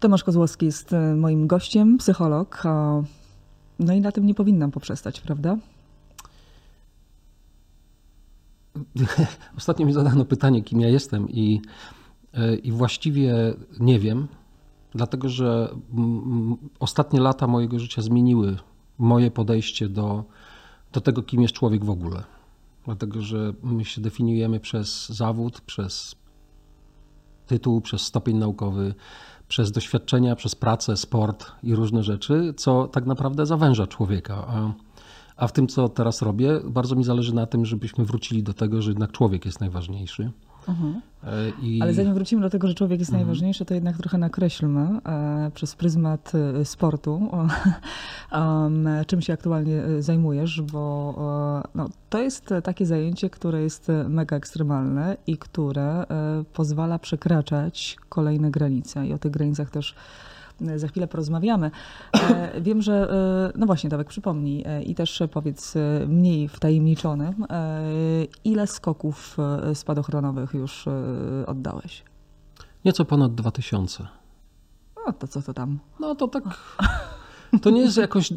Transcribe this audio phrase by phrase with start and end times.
[0.00, 2.62] Tomasz Kozłowski jest e, moim gościem, psycholog.
[3.78, 5.56] No i na tym nie powinnam poprzestać, prawda?
[9.58, 11.60] Ostatnio mi zadano pytanie, kim ja jestem, i,
[12.34, 13.34] e, i właściwie
[13.80, 14.28] nie wiem,
[14.94, 15.74] dlatego że
[16.78, 18.56] ostatnie lata mojego życia zmieniły
[18.98, 20.24] moje podejście do,
[20.92, 22.24] do tego, kim jest człowiek w ogóle.
[22.84, 26.14] Dlatego, że my się definiujemy przez zawód, przez
[27.46, 28.94] tytuł, przez stopień naukowy,
[29.70, 34.44] doświadczenia, przez pracę, sport i różne rzeczy, co tak naprawdę zawęża człowieka.
[34.48, 34.72] A,
[35.36, 38.82] a w tym, co teraz robię, bardzo mi zależy na tym, żebyśmy wrócili do tego,
[38.82, 40.30] że jednak człowiek jest najważniejszy.
[40.68, 41.00] Mhm.
[41.24, 41.82] E, I...
[41.82, 43.26] Ale zanim wrócimy do tego, że człowiek jest mhm.
[43.26, 47.30] najważniejszy, to jednak trochę nakreślmy e, przez pryzmat e, sportu,
[49.06, 55.38] czym się aktualnie zajmujesz, bo no, to jest takie zajęcie, które jest mega ekstremalne i
[55.38, 56.04] które
[56.52, 59.06] pozwala przekraczać kolejne granice.
[59.06, 59.94] I o tych granicach też
[60.76, 61.70] za chwilę porozmawiamy.
[62.12, 63.10] E, wiem, że,
[63.54, 65.74] e, no właśnie, Dawek, przypomnij e, i też powiedz
[66.08, 67.46] mniej wtajemniczonym,
[68.44, 69.36] ile skoków
[69.74, 70.84] spadochronowych już
[71.46, 72.04] oddałeś?
[72.84, 74.06] Nieco ponad 2000.
[75.06, 75.78] No to co to tam?
[76.00, 76.44] No to tak.
[77.62, 78.32] To nie jest jakoś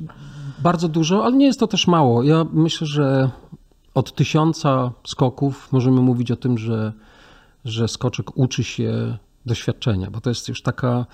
[0.59, 2.23] bardzo dużo, ale nie jest to też mało.
[2.23, 3.29] Ja myślę, że
[3.94, 6.94] od tysiąca skoków możemy mówić o tym, że,
[7.66, 11.05] że skoczek uczy się doświadczenia, bo to jest już taka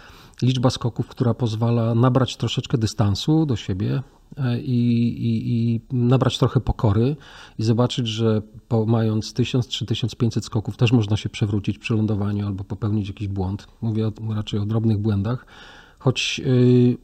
[0.42, 4.04] liczba skoków, która pozwala nabrać troszeczkę dystansu do siebie
[4.38, 7.16] e, i, i, i nabrać trochę pokory
[7.60, 12.48] i zobaczyć, że po, mając 1000 czy 1500 skoków też można się przewrócić przy lądowaniu
[12.48, 13.68] albo popełnić jakiś błąd.
[13.82, 15.46] Mówię o, raczej o drobnych błędach,
[16.00, 16.98] choć yy,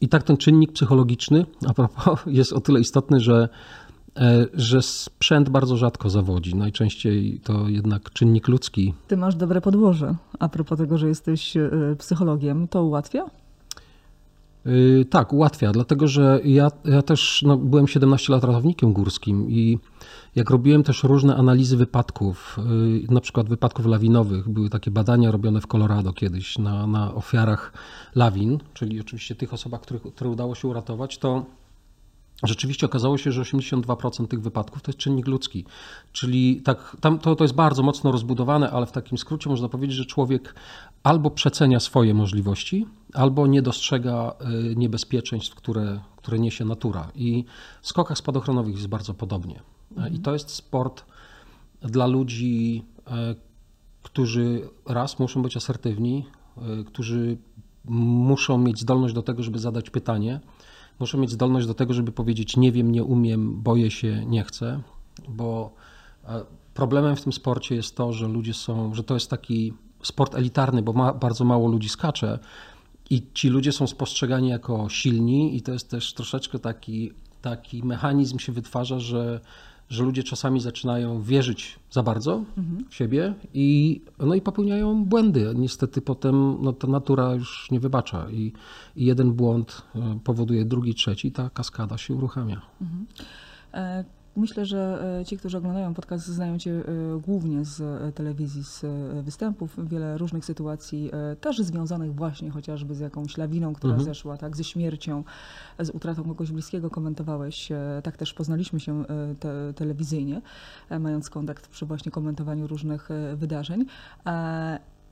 [0.00, 3.48] i tak ten czynnik psychologiczny, a propos, jest o tyle istotny, że
[4.54, 6.54] że sprzęt bardzo rzadko zawodzi.
[6.54, 8.94] Najczęściej to jednak czynnik ludzki.
[9.08, 10.14] Ty masz dobre podłoże.
[10.38, 13.30] A propos tego, że jesteś e, psychologiem, to ułatwia?
[14.64, 19.78] Yy, tak, ułatwia, dlatego że ja, ja też no, byłem 17 lat ratownikiem górskim i
[20.36, 22.56] jak robiłem też różne analizy wypadków,
[23.00, 27.72] yy, na przykład wypadków lawinowych, były takie badania robione w Colorado kiedyś na, na ofiarach
[28.14, 31.44] lawin, czyli oczywiście tych osobach, których, które udało się uratować, to
[32.42, 35.64] Rzeczywiście okazało się, że 82% tych wypadków to jest czynnik ludzki.
[36.12, 39.96] Czyli tak, tam to, to jest bardzo mocno rozbudowane, ale w takim skrócie można powiedzieć,
[39.96, 40.54] że człowiek
[41.02, 44.34] albo przecenia swoje możliwości, albo nie dostrzega
[44.70, 47.10] y, niebezpieczeństw, które, które niesie natura.
[47.14, 47.44] I
[47.82, 49.60] w skokach spadochronowych jest bardzo podobnie.
[49.90, 50.14] Mhm.
[50.14, 51.04] I to jest sport
[51.80, 53.10] dla ludzi, y,
[54.02, 56.26] którzy raz muszą być asertywni,
[56.80, 57.36] y, którzy
[57.84, 60.40] muszą mieć zdolność do tego, żeby zadać pytanie
[61.00, 64.80] muszę mieć zdolność do tego, żeby powiedzieć nie wiem, nie umiem, boję się, nie chcę,
[65.28, 65.74] bo
[66.24, 66.44] e,
[66.74, 70.82] problemem w tym sporcie jest to, że ludzie są, że to jest taki sport elitarny,
[70.82, 72.38] bo ma, bardzo mało ludzi skacze
[73.10, 78.38] i ci ludzie są spostrzegani jako silni i to jest też troszeczkę taki, taki mechanizm
[78.38, 79.40] się wytwarza, że
[79.88, 82.44] że ludzie czasami zaczynają wierzyć za bardzo
[82.88, 85.52] w siebie i, no i popełniają błędy.
[85.56, 88.52] Niestety potem no, ta natura już nie wybacza i,
[88.96, 92.60] i jeden błąd e, powoduje drugi, trzeci, ta kaskada się uruchamia.
[92.80, 93.06] Mhm.
[94.38, 96.82] Myślę, że e, ci, którzy oglądają podcast, znają Cię e,
[97.20, 98.84] głównie z e, telewizji, z
[99.24, 101.10] występów, wiele różnych sytuacji,
[101.40, 104.04] też związanych właśnie chociażby z jakąś lawiną, która mhm.
[104.08, 105.24] zeszła, tak, ze śmiercią,
[105.78, 107.68] z utratą kogoś bliskiego komentowałeś.
[108.02, 109.04] Tak też poznaliśmy się
[109.40, 110.40] te, telewizyjnie,
[111.00, 113.86] mając kontakt przy właśnie komentowaniu różnych wydarzeń.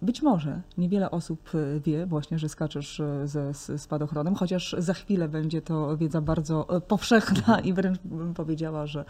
[0.03, 5.29] Być może niewiele osób e, wie właśnie, że skaczesz e, ze spadochronem, chociaż za chwilę
[5.29, 9.05] będzie to wiedza bardzo e, powszechna i wręcz bym powiedziała, że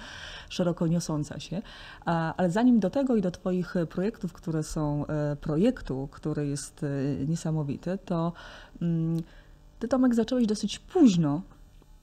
[0.49, 1.63] szeroko niosąca się.
[2.05, 5.05] Ale zanim do tego i do Twoich projektów, które są
[5.41, 6.87] projektu, który jest
[7.27, 8.33] niesamowity, to
[8.83, 9.23] mm,
[9.79, 11.43] Ty Tomek zacząłeś dosyć późno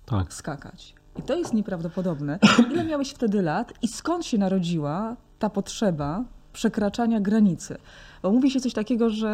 [0.05, 0.33] tak.
[0.33, 0.95] skakać.
[1.19, 2.39] I to jest nieprawdopodobne.
[2.71, 6.23] Ile miałeś wtedy lat i skąd się narodziła ta potrzeba
[6.53, 7.77] przekraczania granicy?
[8.23, 9.29] Bo mówi się coś takiego, że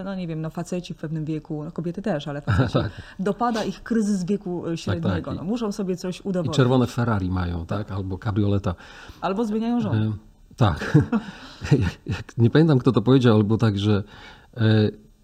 [0.00, 2.92] e, no nie wiem, no faceci w pewnym wieku, no kobiety też, ale faceci, tak.
[3.18, 5.08] dopada ich kryzys wieku e, średniego.
[5.08, 5.36] Tak, tak.
[5.36, 6.54] No, muszą sobie coś udowodnić.
[6.54, 7.90] I czerwone Ferrari mają, tak?
[7.90, 8.74] Albo kabrioleta.
[9.20, 10.06] Albo zmieniają żonę.
[10.06, 10.12] E,
[10.56, 10.98] tak.
[12.38, 14.02] nie pamiętam, kto to powiedział, albo tak, że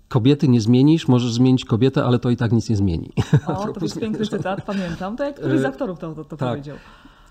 [0.08, 3.12] kobiety nie zmienisz, możesz zmienić kobietę, ale to i tak nic nie zmieni.
[3.46, 5.17] O, to jest piękny cytat, pamiętam.
[5.17, 6.49] To jak któryś z aktorów to, to, to tak.
[6.49, 6.76] powiedział.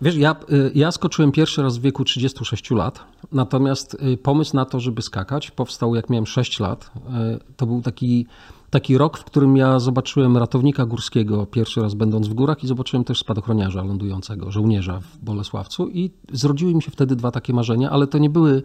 [0.01, 2.99] Wiesz, ja, y, ja skoczyłem pierwszy raz w wieku 36 lat,
[3.31, 6.91] natomiast y, pomysł na to, żeby skakać, powstał jak miałem 6 lat.
[6.95, 8.25] Y, to był taki,
[8.69, 13.03] taki rok, w którym ja zobaczyłem ratownika górskiego pierwszy raz będąc w górach i zobaczyłem
[13.03, 18.07] też spadochroniarza lądującego, żołnierza w Bolesławcu i zrodziły mi się wtedy dwa takie marzenia, ale
[18.07, 18.63] to nie były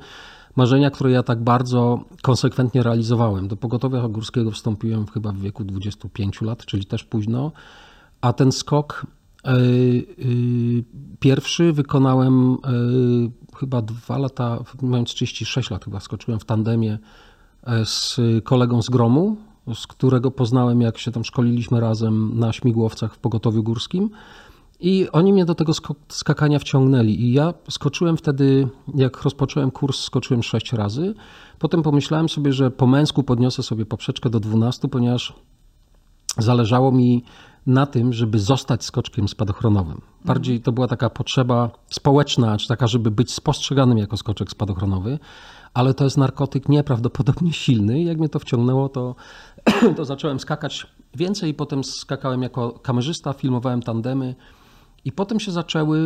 [0.57, 3.49] marzenia, które ja tak bardzo konsekwentnie realizowałem.
[3.49, 7.53] Do pogotowia górskiego wstąpiłem chyba w wieku 25 lat, czyli też późno,
[8.21, 9.07] a ten skok
[11.20, 12.56] pierwszy wykonałem
[13.56, 16.99] chyba dwa lata, mając 36 lat chyba, skoczyłem w tandemie
[17.85, 19.37] z kolegą z Gromu,
[19.75, 24.11] z którego poznałem, jak się tam szkoliliśmy razem na śmigłowcach w pogotowiu górskim.
[24.81, 25.73] I oni mnie do tego
[26.08, 27.20] skakania wciągnęli.
[27.20, 31.14] I ja skoczyłem wtedy, jak rozpocząłem kurs, skoczyłem sześć razy.
[31.58, 35.32] Potem pomyślałem sobie, że po męsku podniosę sobie poprzeczkę do 12, ponieważ
[36.38, 37.25] zależało mi
[37.66, 40.00] na tym, żeby zostać skoczkiem spadochronowym.
[40.25, 45.19] Bardziej to była taka potrzeba społeczna, czy taka, żeby być spostrzeganym jako skoczek spadochronowy,
[45.75, 48.02] ale to jest narkotyk nieprawdopodobnie silny.
[48.02, 49.14] Jak mnie to wciągnęło, to,
[49.96, 54.34] to zacząłem skakać więcej potem skakałem jako kamerzysta, filmowałem tandemy.
[55.05, 55.99] I potem się zaczęły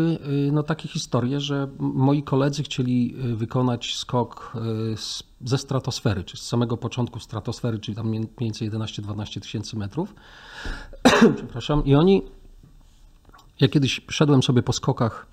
[0.49, 4.53] y, no, takie historie, że moi koledzy chcieli y, wykonać skok
[4.93, 10.15] y, ze stratosfery, czy z samego początku stratosfery, czyli tam mniej więcej 11-12 tysięcy metrów.
[11.37, 11.85] Przepraszam.
[11.85, 12.23] I oni,
[13.61, 15.27] ja kiedyś szedłem sobie po skokach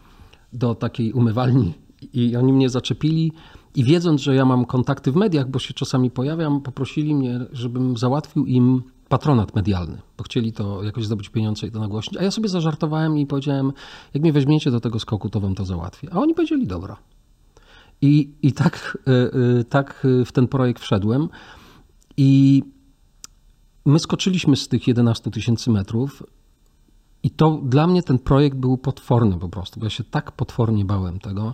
[0.54, 1.74] do takiej umywalni
[2.14, 3.32] i oni mnie zaczepili
[3.76, 7.98] i wiedząc, że ja mam kontakty w mediach, bo się czasami pojawiam, poprosili mnie, żebym
[7.98, 12.18] załatwił im patronat medialny, bo chcieli to jakoś zdobyć pieniądze i to nagłośnić.
[12.18, 13.74] A ja sobie zażartowałem i powiedziałem,
[14.14, 16.08] jak mnie weźmiecie do tego skoku, to wam to załatwię.
[16.12, 16.98] A oni powiedzieli, dobra.
[18.02, 19.12] I, i tak, e,
[19.60, 21.30] e, tak w ten projekt wszedłem.
[22.18, 22.64] I
[23.86, 26.24] my skoczyliśmy z tych 11 tysięcy metrów.
[27.24, 30.86] I to dla mnie ten projekt był potworny po prostu, bo ja się tak potwornie
[30.86, 31.54] bałem tego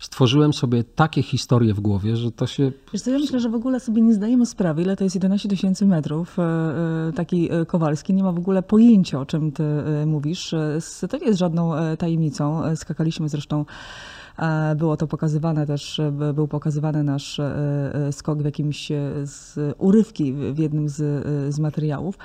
[0.00, 2.72] stworzyłem sobie takie historie w głowie, że to się...
[2.92, 5.48] Wiesz co, ja myślę, że w ogóle sobie nie zdajemy sprawy, ile to jest 11
[5.48, 6.38] tysięcy metrów.
[6.38, 9.64] E, e, taki e, Kowalski nie ma w ogóle pojęcia, o czym ty
[10.06, 10.54] mówisz.
[11.10, 12.76] To nie jest żadną tajemnicą.
[12.76, 13.64] Skakaliśmy zresztą
[14.76, 16.00] było to pokazywane też,
[16.34, 17.40] był pokazywany nasz
[18.10, 18.88] skok w jakimś
[19.24, 22.18] z urywki w jednym z, z materiałów.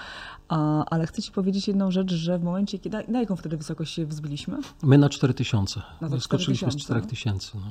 [0.90, 4.06] Ale chcę ci powiedzieć jedną rzecz, że w momencie, kiedy, na jaką wtedy wysokość się
[4.06, 4.58] wzbiliśmy?
[4.84, 5.82] My na 4000.
[6.02, 7.52] No Skoczyliśmy z 4000.
[7.56, 7.62] No.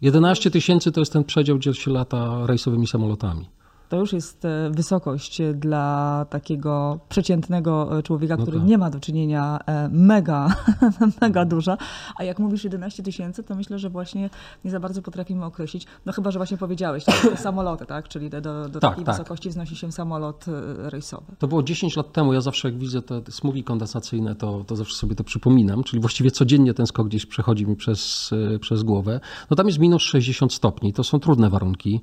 [0.00, 3.48] 11 tysięcy to jest ten przedział, gdzie się lata rejsowymi samolotami.
[3.88, 8.68] To już jest e, wysokość dla takiego przeciętnego e, człowieka, no który tak.
[8.68, 10.48] nie ma do czynienia e, mega,
[11.20, 11.76] mega duża.
[12.16, 14.30] A jak mówisz 11 tysięcy, to myślę, że właśnie
[14.64, 15.86] nie za bardzo potrafimy określić.
[16.06, 18.08] No chyba, że właśnie powiedziałeś, te samoloty, tak?
[18.08, 19.14] Czyli do, do tak, takiej tak.
[19.14, 20.44] wysokości wznosi się samolot
[20.78, 21.32] rejsowy.
[21.38, 22.32] To było 10 lat temu.
[22.32, 25.84] Ja zawsze jak widzę te smugi kondensacyjne, to, to zawsze sobie to przypominam.
[25.84, 28.30] Czyli właściwie codziennie ten skok gdzieś przechodzi mi przez,
[28.60, 29.20] przez głowę.
[29.50, 30.92] No tam jest minus 60 stopni.
[30.92, 32.00] To są trudne warunki.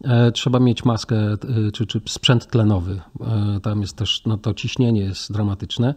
[0.00, 1.36] E, trzeba mieć maskę e,
[1.72, 3.00] czy, czy sprzęt tlenowy.
[3.20, 5.94] E, tam jest też, no to ciśnienie jest dramatyczne,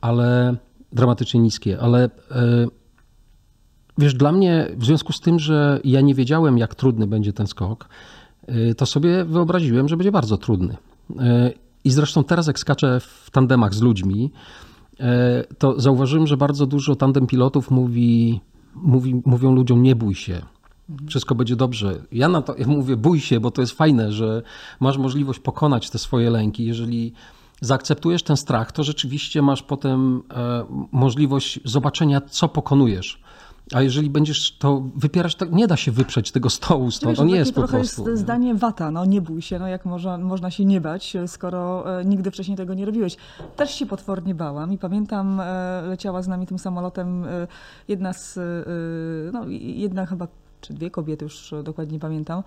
[0.00, 0.56] ale
[0.92, 2.10] dramatycznie niskie, ale
[3.98, 7.46] wiesz, dla mnie w związku z tym, że ja nie wiedziałem, jak trudny będzie ten
[7.46, 7.88] skok,
[8.76, 10.76] to sobie wyobraziłem, że będzie bardzo trudny.
[11.84, 14.30] I zresztą teraz, jak skaczę w tandemach z ludźmi,
[15.58, 18.40] to zauważyłem, że bardzo dużo tandem pilotów mówi,
[18.74, 20.42] mówi, mówią ludziom: nie bój się,
[21.08, 21.98] wszystko będzie dobrze.
[22.12, 24.42] Ja na to ja mówię, bój się, bo to jest fajne, że
[24.80, 26.64] masz możliwość pokonać te swoje lęki.
[26.64, 27.12] Jeżeli
[27.60, 33.24] zaakceptujesz ten strach, to rzeczywiście masz potem e, możliwość zobaczenia, co pokonujesz.
[33.72, 37.16] A jeżeli będziesz to wypierać, to nie da się wyprzeć tego stołu stąd.
[37.16, 38.08] To nie jest po prostu.
[38.08, 41.84] jest zdanie wata, no nie bój się, no jak można, można się nie bać, skoro
[42.00, 43.16] e, nigdy wcześniej tego nie robiłeś.
[43.56, 47.24] Też się potwornie bałam i pamiętam, e, leciała z nami tym samolotem
[47.88, 48.38] jedna z,
[49.32, 50.28] no jedna chyba
[50.64, 52.42] czy dwie kobiety, już dokładnie nie pamiętam,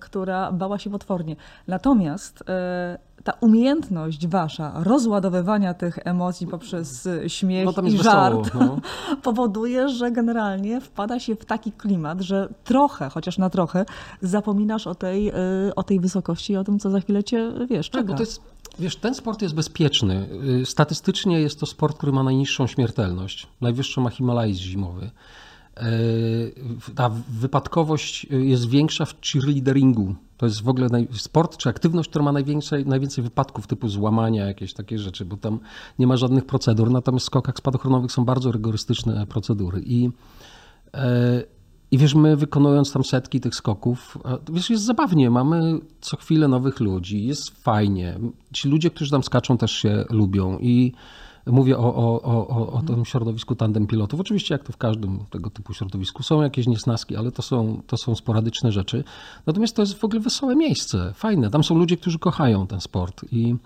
[0.00, 1.36] która bała się potwornie.
[1.68, 8.80] Natomiast e, ta umiejętność wasza rozładowywania tych emocji poprzez śmiech no, i żart no.
[9.22, 13.84] powoduje, że generalnie wpada się w taki klimat, że trochę, chociaż na trochę,
[14.22, 15.34] zapominasz o tej, e,
[15.76, 17.98] o tej wysokości i o tym, co za chwilę cię, wiesz, czeka.
[17.98, 18.40] Tak, bo to jest,
[18.78, 20.28] wiesz, ten sport jest bezpieczny.
[20.62, 23.46] Y, statystycznie jest to sport, który ma najniższą śmiertelność.
[23.60, 25.10] Najwyższą ma Himalajz zimowy.
[25.76, 30.14] E, ta wypadkowość jest większa w cheerleaderingu.
[30.36, 34.74] To jest w ogóle sport czy aktywność, która ma najwięcej, najwięcej wypadków typu złamania, jakieś
[34.74, 35.58] takie rzeczy, bo tam
[35.98, 36.90] nie ma żadnych procedur.
[36.90, 39.82] Natomiast w skokach spadochronowych są bardzo rygorystyczne procedury.
[39.86, 40.10] I,
[40.94, 41.42] e,
[41.90, 44.18] i wiesz, my wykonując tam setki tych skoków,
[44.52, 48.18] wiesz, jest zabawnie, mamy co chwilę nowych ludzi, jest fajnie.
[48.52, 50.92] Ci ludzie, którzy tam skaczą też się lubią i
[51.46, 54.20] Mówię o, o, o, o tym środowisku tandem pilotów.
[54.20, 57.96] Oczywiście, jak to w każdym tego typu środowisku, są jakieś niesnaski, ale to są, to
[57.96, 59.04] są sporadyczne rzeczy.
[59.46, 61.50] Natomiast to jest w ogóle wesołe miejsce, fajne.
[61.50, 63.24] Tam są ludzie, którzy kochają ten sport.
[63.32, 63.56] I,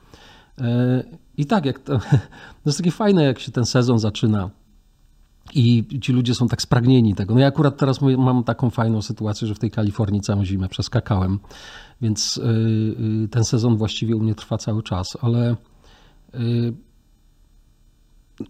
[0.59, 1.05] e,
[1.37, 1.99] i tak, jak to,
[2.63, 4.51] to jest takie fajne, jak się ten sezon zaczyna
[5.55, 7.35] I ci ludzie są tak spragnieni tego.
[7.35, 11.39] No ja akurat teraz mam taką fajną sytuację, że w tej Kalifornii całą zimę przeskakałem,
[12.01, 12.41] więc y,
[13.25, 15.57] y, ten sezon właściwie u mnie trwa cały czas, ale
[16.35, 16.73] y,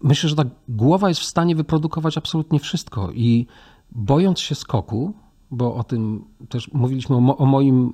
[0.03, 3.47] myślę, że ta głowa jest w stanie wyprodukować absolutnie wszystko i
[3.91, 5.13] bojąc się skoku,
[5.51, 7.93] bo o tym też mówiliśmy o, o, moim,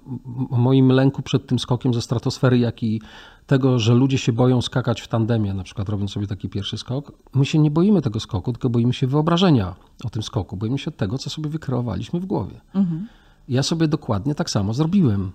[0.50, 3.02] o moim lęku przed tym skokiem ze stratosfery, jak i
[3.48, 7.12] tego, że ludzie się boją skakać w tandemie, na przykład robiąc sobie taki pierwszy skok.
[7.36, 10.92] My się nie boimy tego skoku, tylko boimy się wyobrażenia o tym skoku, boimy się
[10.92, 12.62] tego, co sobie wykreowaliśmy w głowie.
[12.74, 13.08] Mhm.
[13.50, 15.32] Ja sobie dokładnie tak samo zrobiłem.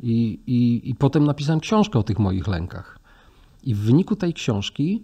[0.00, 2.98] I, i, I potem napisałem książkę o tych moich lękach.
[3.62, 5.02] I w wyniku tej książki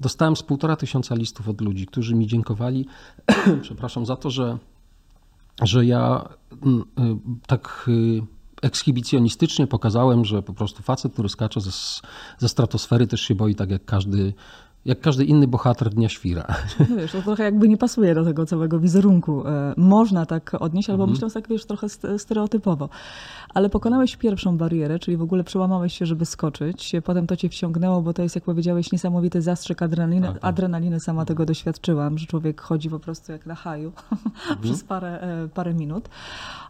[0.00, 2.86] dostałem z półtora tysiąca listów od ludzi, którzy mi dziękowali,
[3.62, 4.58] przepraszam, za to, że
[5.62, 6.28] że ja
[6.62, 8.22] mm, y, tak y,
[8.62, 11.70] ekshibicjonistycznie pokazałem, że po prostu facet, który skacze ze,
[12.38, 14.32] ze stratosfery też się boi tak jak każdy
[14.84, 16.46] jak każdy inny bohater Dnia Świra.
[16.90, 19.48] No wiesz, to trochę jakby nie pasuje do tego całego wizerunku.
[19.48, 21.12] E, można tak odnieść, albo mm.
[21.12, 21.86] myśląc tak, wiesz, trochę
[22.18, 22.88] stereotypowo.
[23.54, 26.92] Ale pokonałeś pierwszą barierę, czyli w ogóle przełamałeś się, żeby skoczyć.
[27.04, 30.26] Potem to cię wciągnęło, bo to jest, jak powiedziałeś, niesamowity zastrzyk adrenaliny.
[30.26, 30.44] Tak, tak.
[30.44, 33.92] Adrenaliny sama tego doświadczyłam, że człowiek chodzi po prostu jak na haju
[34.48, 34.62] mm.
[34.62, 36.08] przez parę, e, parę minut.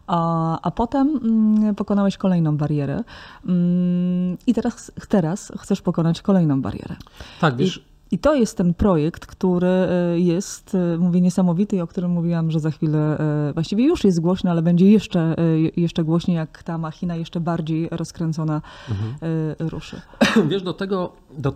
[0.07, 3.03] A, a potem mm, pokonałeś kolejną barierę.
[3.45, 6.95] Mm, I teraz, teraz chcesz pokonać kolejną barierę.
[7.41, 7.77] Tak, wiesz...
[7.77, 12.11] I i to jest ten projekt, który e, jest, e, mówię, niesamowity i o którym
[12.11, 13.17] mówiłam, że za chwilę
[13.49, 15.35] e, właściwie już jest głośny, ale będzie jeszcze,
[15.77, 19.15] jeszcze głośniej, jak ta machina jeszcze bardziej rozkręcona mhm.
[19.59, 20.01] ruszy.
[20.49, 21.53] Wiesz, do tego, do,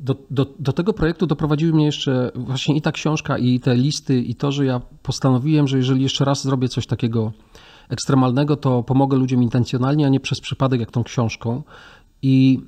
[0.00, 4.20] do, do, do tego projektu doprowadziły mnie jeszcze właśnie i ta książka, i te listy,
[4.20, 7.32] i to, że ja postanowiłem, że jeżeli jeszcze raz zrobię coś takiego
[7.88, 11.62] ekstremalnego, to pomogę ludziom intencjonalnie, a nie przez przypadek, jak tą książką.
[12.22, 12.60] I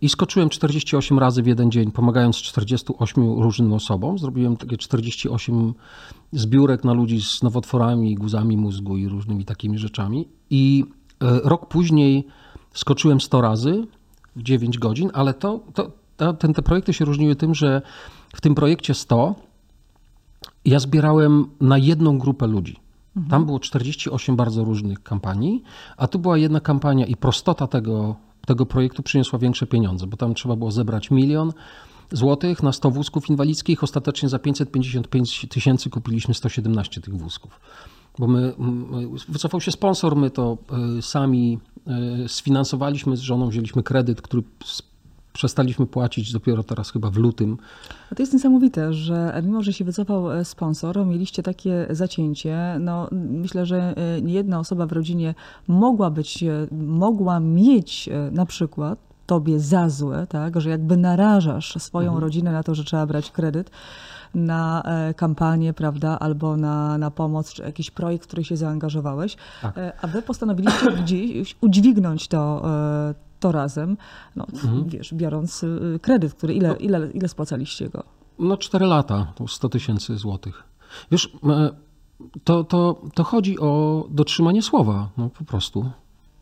[0.00, 4.18] I skoczyłem 48 razy w jeden dzień, pomagając 48 różnym osobom.
[4.18, 5.74] Zrobiłem takie 48
[6.32, 10.28] zbiórek na ludzi z nowotworami, guzami mózgu i różnymi takimi rzeczami.
[10.50, 10.84] I
[11.22, 12.26] yy, rok później
[12.74, 13.86] skoczyłem 100 razy
[14.36, 17.82] w 9 godzin, ale to, to, to ten, te projekty się różniły tym, że
[18.34, 19.34] w tym projekcie 100
[20.64, 22.76] ja zbierałem na jedną grupę ludzi.
[23.16, 23.30] Mhm.
[23.30, 25.62] Tam było 48 bardzo różnych kampanii,
[25.96, 28.16] a tu była jedna kampania i prostota tego
[28.46, 31.52] tego projektu przyniosła większe pieniądze, bo tam trzeba było zebrać milion
[32.12, 33.82] złotych na 100 wózków inwalidzkich.
[33.82, 37.60] Ostatecznie za 555 tysięcy kupiliśmy 117 tych wózków.
[38.18, 38.54] Bo my,
[39.28, 40.58] wycofał się sponsor, my to
[40.98, 41.58] y, sami
[42.24, 44.42] y, sfinansowaliśmy z żoną, wzięliśmy kredyt, który
[45.36, 47.56] przestaliśmy płacić dopiero teraz chyba w lutym.
[48.12, 52.76] A to jest niesamowite, że mimo, że się wycofał e, sponsor, mieliście takie zacięcie.
[52.80, 55.34] No, myślę, że e, nie jedna osoba w rodzinie
[55.68, 62.08] mogła być, e, mogła mieć na przykład tobie za złe, tak, że jakby narażasz swoją
[62.08, 62.24] mhm.
[62.24, 63.70] rodzinę na to, że trzeba brać kredyt
[64.34, 64.82] na
[65.16, 69.74] kampanię, prawda, albo na, na pomoc, czy jakiś projekt, w który się zaangażowałeś, tak.
[70.02, 72.62] a wy postanowiliście gdzieś udźwignąć to,
[73.40, 73.96] to razem,
[74.36, 74.88] no, mhm.
[74.88, 76.76] wiesz, biorąc y, kredyt, który ile, no.
[76.76, 78.04] ile, ile spłacaliście go?
[78.38, 80.62] No 4 lata, to 100 tysięcy złotych.
[81.10, 81.32] Wiesz,
[82.44, 85.78] to, to, to chodzi o dotrzymanie słowa, no po prostu.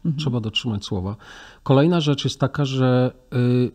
[0.04, 0.16] Mhm.
[0.16, 1.16] Trzeba dotrzymać słowa.
[1.62, 3.70] Kolejna rzecz jest taka, że y,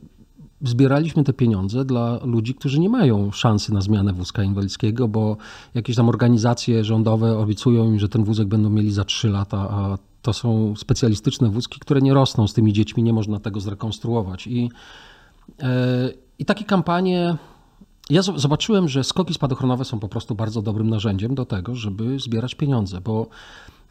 [0.61, 5.37] zbieraliśmy te pieniądze dla ludzi, którzy nie mają szansy na zmianę wózka inwalidzkiego, bo
[5.73, 9.97] jakieś tam organizacje rządowe obiecują im, że ten wózek będą mieli za 3 lata, a
[10.29, 14.47] to są specjalistyczne wózki, które nie rosną z tymi dziećmi, nie można tego zrekonstruować.
[14.47, 14.69] I,
[15.59, 16.09] e,
[16.39, 17.37] i takie kampanie.
[18.09, 22.55] Ja zobaczyłem, że skoki spadochronowe są po prostu bardzo dobrym narzędziem do tego, żeby zbierać
[22.55, 23.27] pieniądze, bo,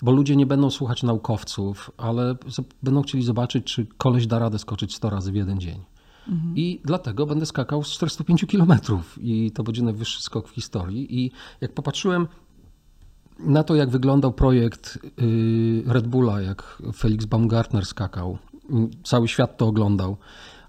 [0.03, 2.37] bo ludzie nie będą słuchać naukowców, ale
[2.83, 5.81] będą chcieli zobaczyć, czy koleś da radę skoczyć 100 razy w jeden dzień.
[6.29, 6.57] Mhm.
[6.57, 11.25] I dlatego będę skakał z 405 kilometrów i to będzie najwyższy skok w historii.
[11.25, 11.31] I
[11.61, 12.29] jak popatrzyłem
[13.39, 18.39] na to, jak wyglądał projekt y, Red Bulla, jak Felix Baumgartner skakał,
[19.05, 20.17] cały świat to oglądał,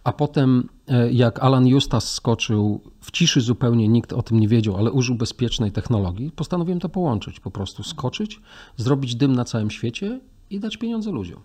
[0.04, 4.78] a potem e, jak Alan Justas skoczył w ciszy zupełnie, nikt o tym nie wiedział,
[4.78, 8.42] ale użył bezpiecznej technologii, postanowiłem to połączyć, po prostu skoczyć,
[8.78, 11.40] zrobić dym na całym świecie i dać pieniądze ludziom.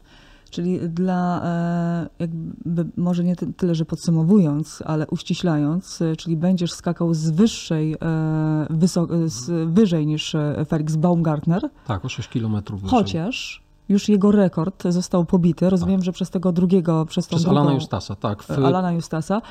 [0.54, 7.14] Czyli dla, e, jakby może nie tyle, że podsumowując, ale uściślając, e, czyli będziesz skakał
[7.14, 7.96] z wyższej,
[9.26, 10.36] z wyżej niż
[10.68, 11.62] Felix Baumgartner.
[11.86, 12.98] Tak, o 6 kilometrów wyżej.
[12.98, 15.70] Chociaż już jego rekord został pobity.
[15.70, 18.42] Rozumiem, że przez tego drugiego, przez tą Przez drugą, Alana Justasa, tak.
[18.42, 19.42] W, Alana Justasa,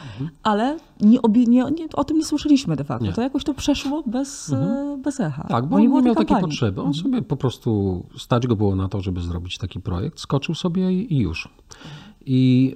[0.44, 3.06] ale nie, obie, nie, nie, o tym nie słyszeliśmy de facto.
[3.06, 3.14] Nie.
[3.14, 5.44] To jakoś to przeszło bez, e, bez echa.
[5.48, 6.42] Tak, bo on nie miał takiej kampanii.
[6.42, 6.82] potrzeby.
[6.82, 10.20] On sobie po prostu stać go było na to, żeby zrobić taki projekt.
[10.20, 11.50] Skoczył sobie i i już.
[12.26, 12.76] I,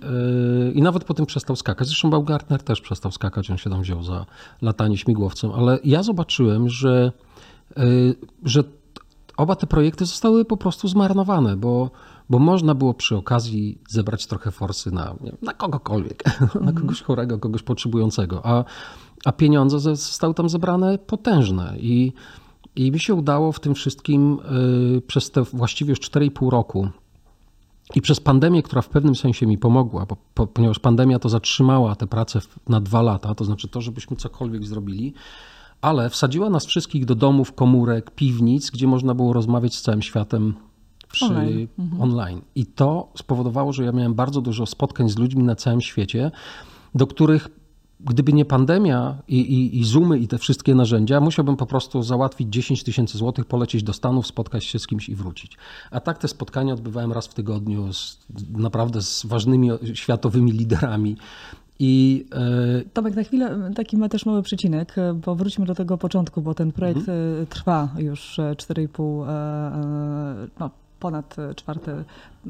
[0.65, 1.87] yy, I nawet potem przestał skakać.
[1.87, 4.25] Zresztą Baumgartner też przestał skakać, on się tam wziął za
[4.61, 7.11] latanie śmigłowcem, ale ja zobaczyłem, że,
[7.77, 8.63] yy, że
[9.37, 11.91] oba te projekty zostały po prostu zmarnowane, bo,
[12.29, 16.23] bo można było przy okazji zebrać trochę forsy na, na kogokolwiek,
[16.61, 18.63] na kogoś chorego, kogoś potrzebującego, a,
[19.25, 22.13] a pieniądze ze- zostały tam zebrane potężne i
[22.75, 24.39] i mi się udało w tym wszystkim
[24.97, 26.89] y, przez te właściwie już 4,5 roku
[27.95, 31.95] i przez pandemię, która w pewnym sensie mi pomogła, bo, po, ponieważ pandemia to zatrzymała
[31.95, 35.13] te prace w, na dwa lata, to znaczy to, żebyśmy cokolwiek zrobili,
[35.81, 40.53] ale wsadziła nas wszystkich do domów, komórek, piwnic, gdzie można było rozmawiać z całym światem
[41.11, 41.67] przy, Online.
[41.99, 42.41] online.
[42.55, 46.31] I to spowodowało, że ja miałem bardzo dużo spotkań z ludźmi na całym świecie,
[46.95, 47.49] do których
[47.99, 52.49] gdyby nie pandemia i, i, i Zoomy i te wszystkie narzędzia, musiałbym po prostu załatwić
[52.49, 55.57] 10 tysięcy złotych, polecieć do Stanów, spotkać się z kimś i wrócić.
[55.91, 58.19] A tak te spotkania odbywałem raz w tygodniu z,
[58.49, 61.17] naprawdę z ważnymi światowymi liderami.
[61.79, 66.41] I e, Tomek, na chwilę taki ma też mały przecinek, bo wróćmy do tego początku,
[66.41, 70.69] bo ten projekt e, trwa już e, 4,5, e, e, no
[70.99, 72.03] ponad e, czwarte,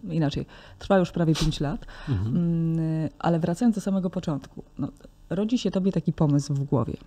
[0.09, 0.45] inaczej,
[0.79, 1.85] trwa już prawie 5 lat.
[2.09, 4.87] Mm, Ale wracając do samego początku, no,
[5.29, 6.97] rodzi się tobie taki pomysł w głowie.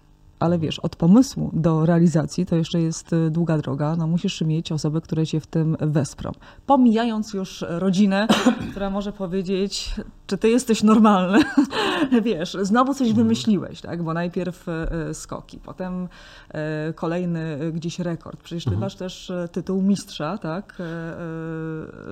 [0.41, 3.97] Ale wiesz, od pomysłu do realizacji to jeszcze jest e, długa droga.
[3.97, 6.33] No, musisz mieć osoby, które cię w tym wesprą.
[6.67, 8.29] Pomijając już rodzinę,
[8.71, 9.95] która może powiedzieć,
[10.27, 11.39] czy ty jesteś normalny.
[12.23, 14.03] wiesz, znowu coś wymyśliłeś, tak?
[14.03, 16.09] Bo najpierw e, skoki, potem
[16.49, 18.43] e, kolejny e, gdzieś rekord.
[18.43, 20.77] Przecież ty masz też e, tytuł mistrza, tak?
[20.81, 20.85] E,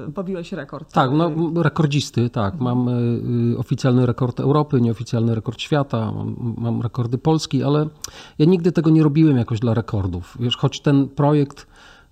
[0.08, 0.92] e, Pobiłeś rekord.
[0.92, 1.30] tak, no,
[1.62, 2.60] rekordzisty, tak.
[2.60, 2.92] Mam y,
[3.54, 7.86] y, oficjalny rekord Europy, nieoficjalny rekord świata, mam, mam rekordy Polski, ale
[8.38, 10.36] ja nigdy tego nie robiłem jakoś dla rekordów.
[10.40, 11.66] Wiesz, choć ten projekt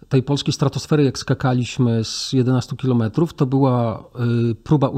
[0.08, 4.04] tej polskiej stratosfery, jak skakaliśmy z 11 kilometrów, to była
[4.50, 4.90] y, próba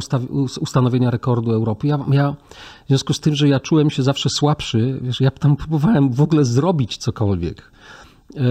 [0.61, 1.87] ustanowienia rekordu Europy.
[1.87, 2.37] Ja, ja,
[2.85, 6.21] w związku z tym, że ja czułem się zawsze słabszy, wiesz, ja tam próbowałem w
[6.21, 7.71] ogóle zrobić cokolwiek.
[8.37, 8.45] E, e,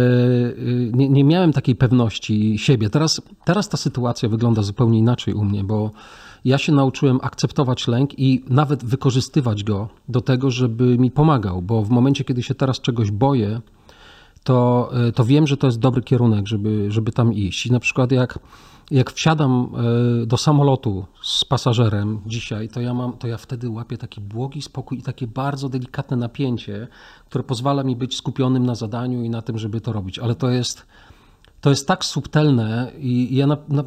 [0.94, 2.90] nie, nie miałem takiej pewności siebie.
[2.90, 5.92] Teraz, teraz ta sytuacja wygląda zupełnie inaczej u mnie, bo
[6.48, 11.84] ja się nauczyłem akceptować lęk i nawet wykorzystywać go do tego, żeby mi pomagał, bo
[11.84, 13.62] w momencie, kiedy się teraz czegoś boję,
[14.44, 17.66] to, e, to wiem, że to jest dobry kierunek, żeby, żeby tam iść.
[17.66, 18.40] I na przykład jak,
[18.92, 19.70] jak wsiadam
[20.24, 24.62] e, do samolotu z pasażerem dzisiaj, to ja, mam, to ja wtedy łapię taki błogi
[24.62, 26.88] spokój i takie bardzo delikatne napięcie,
[27.30, 30.20] które pozwala mi być skupionym na zadaniu i na tym, żeby to robić.
[30.20, 30.86] Ale to jest,
[31.62, 33.84] to jest tak subtelne i ja na, na,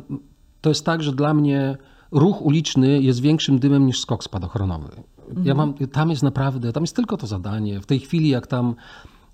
[0.60, 1.78] to jest tak, że dla mnie
[2.12, 4.88] ruch uliczny jest większym dymem niż skok spadochronowy.
[5.44, 7.80] Ja mam, tam jest naprawdę, tam jest tylko to zadanie.
[7.80, 8.74] W tej chwili, jak tam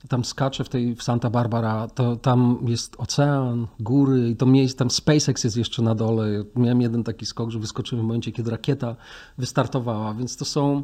[0.08, 4.78] tam skaczę w tej w Santa Barbara, to tam jest ocean, góry i to miejsce,
[4.78, 6.44] tam SpaceX jest jeszcze na dole.
[6.56, 8.96] Miałem jeden taki skok, że wyskoczyłem w momencie, kiedy rakieta
[9.38, 10.82] wystartowała, więc to są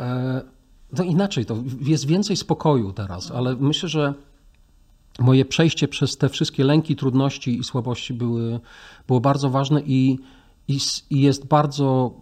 [0.00, 0.42] e,
[0.98, 4.14] no inaczej, to jest więcej spokoju teraz, ale myślę, że
[5.18, 8.60] moje przejście przez te wszystkie lęki, trudności i słabości były,
[9.06, 10.18] było bardzo ważne i,
[10.68, 10.78] i,
[11.10, 12.14] jest bardzo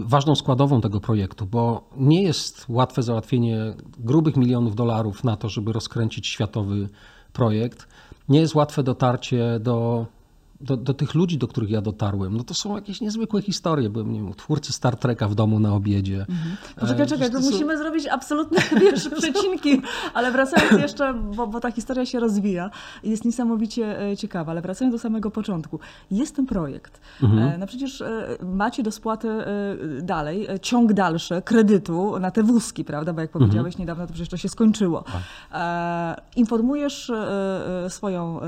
[0.00, 5.48] y, ważną składową tego projektu, bo nie jest łatwe załatwienie grubych milionów dolarów na to,
[5.48, 6.88] żeby rozkręcić światowy
[7.32, 7.88] projekt.
[8.28, 10.06] Nie jest łatwe dotarcie do,
[10.62, 12.36] do, do tych ludzi, do których ja dotarłem.
[12.36, 13.90] No to są jakieś niezwykłe historie.
[13.90, 16.26] Byłem nie wiem, twórcy Star Treka w domu na obiedzie.
[16.80, 19.82] Poczekaj, E, czekaj, to to są- musimy zrobić absolutne, wiesz, przecinki,
[20.14, 22.70] ale wracając jeszcze, bo, bo ta historia się rozwija
[23.02, 25.78] i jest niesamowicie e, ciekawa, ale wracając do samego początku.
[26.10, 28.02] Jest ten projekt, e, no przecież
[28.42, 29.28] macie do spłaty
[30.02, 34.36] dalej ciąg dalszy kredytu na te wózki, prawda, bo jak powiedziałeś niedawno, to przecież to
[34.36, 35.04] się skończyło.
[35.52, 37.12] E, Informujesz
[37.88, 38.40] swoją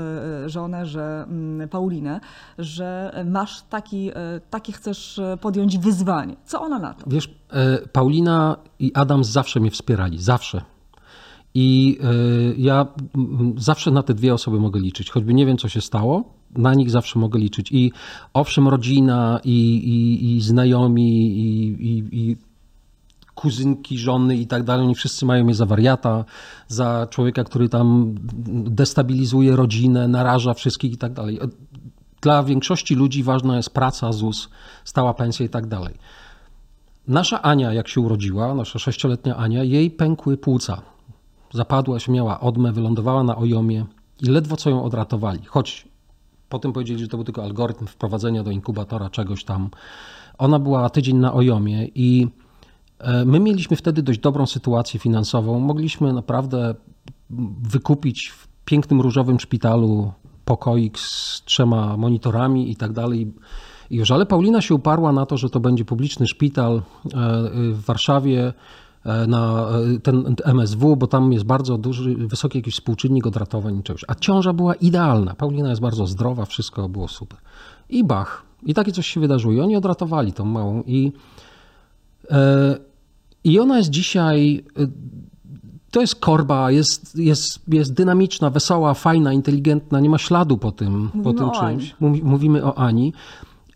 [0.45, 1.69] żonę, że mm,
[2.05, 2.19] Paulinę,
[2.57, 4.13] że masz taki, e,
[4.49, 6.35] takie chcesz e, podjąć wyzwanie.
[6.45, 7.03] Co ona na to?
[7.07, 10.61] Wiesz, e, Paulina i Adam zawsze mnie wspierali, zawsze.
[11.57, 11.99] I
[12.57, 12.87] ja
[13.57, 16.89] zawsze na te dwie osoby mogę liczyć, choćby nie wiem, co się stało, na nich
[16.89, 17.71] zawsze mogę liczyć.
[17.71, 17.91] I
[18.33, 22.37] owszem, rodzina, i, i, i znajomi, i, i, i
[23.35, 26.25] kuzynki, żony i tak dalej, oni wszyscy mają mnie za wariata,
[26.67, 28.15] za człowieka, który tam
[28.65, 31.39] destabilizuje rodzinę, naraża wszystkich i tak dalej.
[32.25, 34.49] Dla większości ludzi ważna jest praca, ZUS,
[34.83, 35.93] stała pensja i tak dalej.
[37.07, 40.81] Nasza Ania, jak się urodziła, nasza sześcioletnia Ania, jej pękły płuca.
[41.53, 43.85] Zapadła się, miała odmę, wylądowała na ojomie
[44.21, 45.39] i ledwo co ją odratowali.
[45.45, 45.87] Choć
[46.49, 49.69] Potem powiedzieli, że to był tylko algorytm wprowadzenia do inkubatora czegoś tam.
[50.37, 52.27] Ona była tydzień na Ojomie i
[52.99, 55.59] e, my mieliśmy wtedy dość dobrą sytuację finansową.
[55.59, 56.75] Mogliśmy naprawdę
[57.61, 60.11] wykupić w pięknym różowym szpitalu
[60.45, 63.33] pokoik z trzema monitorami i tak dalej.
[63.91, 66.81] Już, ale Paulina się uparła na to, że to będzie publiczny szpital e,
[67.71, 68.53] w Warszawie
[69.05, 69.67] e, na
[70.03, 74.05] ten MSW, bo tam jest bardzo duży, wysoki jakiś współczynnik odratowań czegoś.
[74.07, 75.35] A ciąża była idealna.
[75.35, 77.39] Paulina jest bardzo zdrowa, wszystko było super.
[77.89, 78.43] I bach.
[78.63, 79.53] I takie coś się wydarzyło.
[79.53, 80.83] I oni odratowali tą małą.
[80.85, 81.11] I,
[82.31, 82.77] e,
[83.43, 84.63] i ona jest dzisiaj
[85.95, 90.93] to jest korba, jest, jest, jest dynamiczna, wesoła, fajna, inteligentna, nie ma śladu po tym,
[91.13, 91.95] Mówimy po tym czymś.
[91.99, 93.13] Mówi, mówimy o Ani,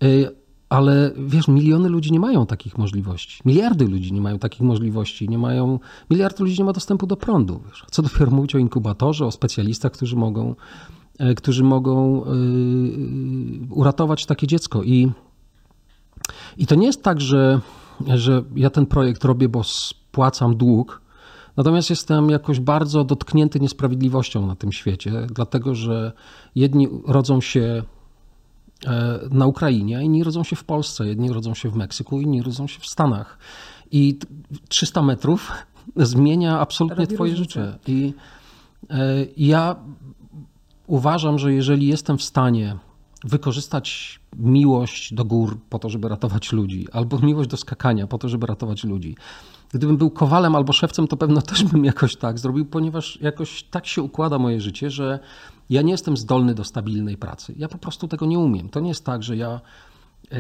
[0.03, 0.32] y,
[0.69, 3.41] ale wiesz, miliony ludzi nie mają takich możliwości.
[3.45, 5.79] Miliardy ludzi nie mają takich możliwości, nie mają,
[6.10, 7.62] miliard ludzi nie ma dostępu do prądu.
[7.67, 7.86] Wiesz.
[7.91, 10.55] Co dopiero mówić o inkubatorze, o specjalistach, którzy mogą,
[11.21, 12.27] y, którzy mogą y,
[13.69, 14.84] uratować takie dziecko.
[14.84, 15.12] I,
[16.58, 17.60] i to nie jest tak, że,
[18.08, 21.09] że ja ten projekt robię, bo spłacam dług,
[21.60, 26.12] Natomiast jestem jakoś bardzo dotknięty niesprawiedliwością na tym świecie, dlatego że
[26.56, 27.84] jedni rodzą się
[28.86, 32.67] e, na Ukrainie, inni rodzą się w Polsce, jedni rodzą się w Meksyku, inni rodzą
[32.67, 33.38] się w Stanach.
[33.91, 34.19] I
[34.69, 35.52] 300 metrów
[35.95, 37.72] zmienia absolutnie Robi Twoje różnicę.
[37.72, 37.80] życie.
[37.88, 38.13] I
[38.89, 39.76] e, ja
[40.88, 42.78] uważam, że jeżeli jestem w stanie
[43.24, 48.30] wykorzystać miłość do gór po to, żeby ratować ludzi, albo miłość do skakania po to,
[48.30, 49.15] żeby ratować ludzi,
[49.73, 53.88] Gdybym był kowalem albo szewcem, to pewno też bym jakoś tak zrobił, ponieważ jakoś tak
[53.88, 55.19] się układa moje życie, że
[55.69, 57.53] ja nie jestem zdolny do stabilnej pracy.
[57.58, 58.69] Ja po prostu tego nie umiem.
[58.69, 59.62] To nie jest tak, że ja
[60.32, 60.38] e,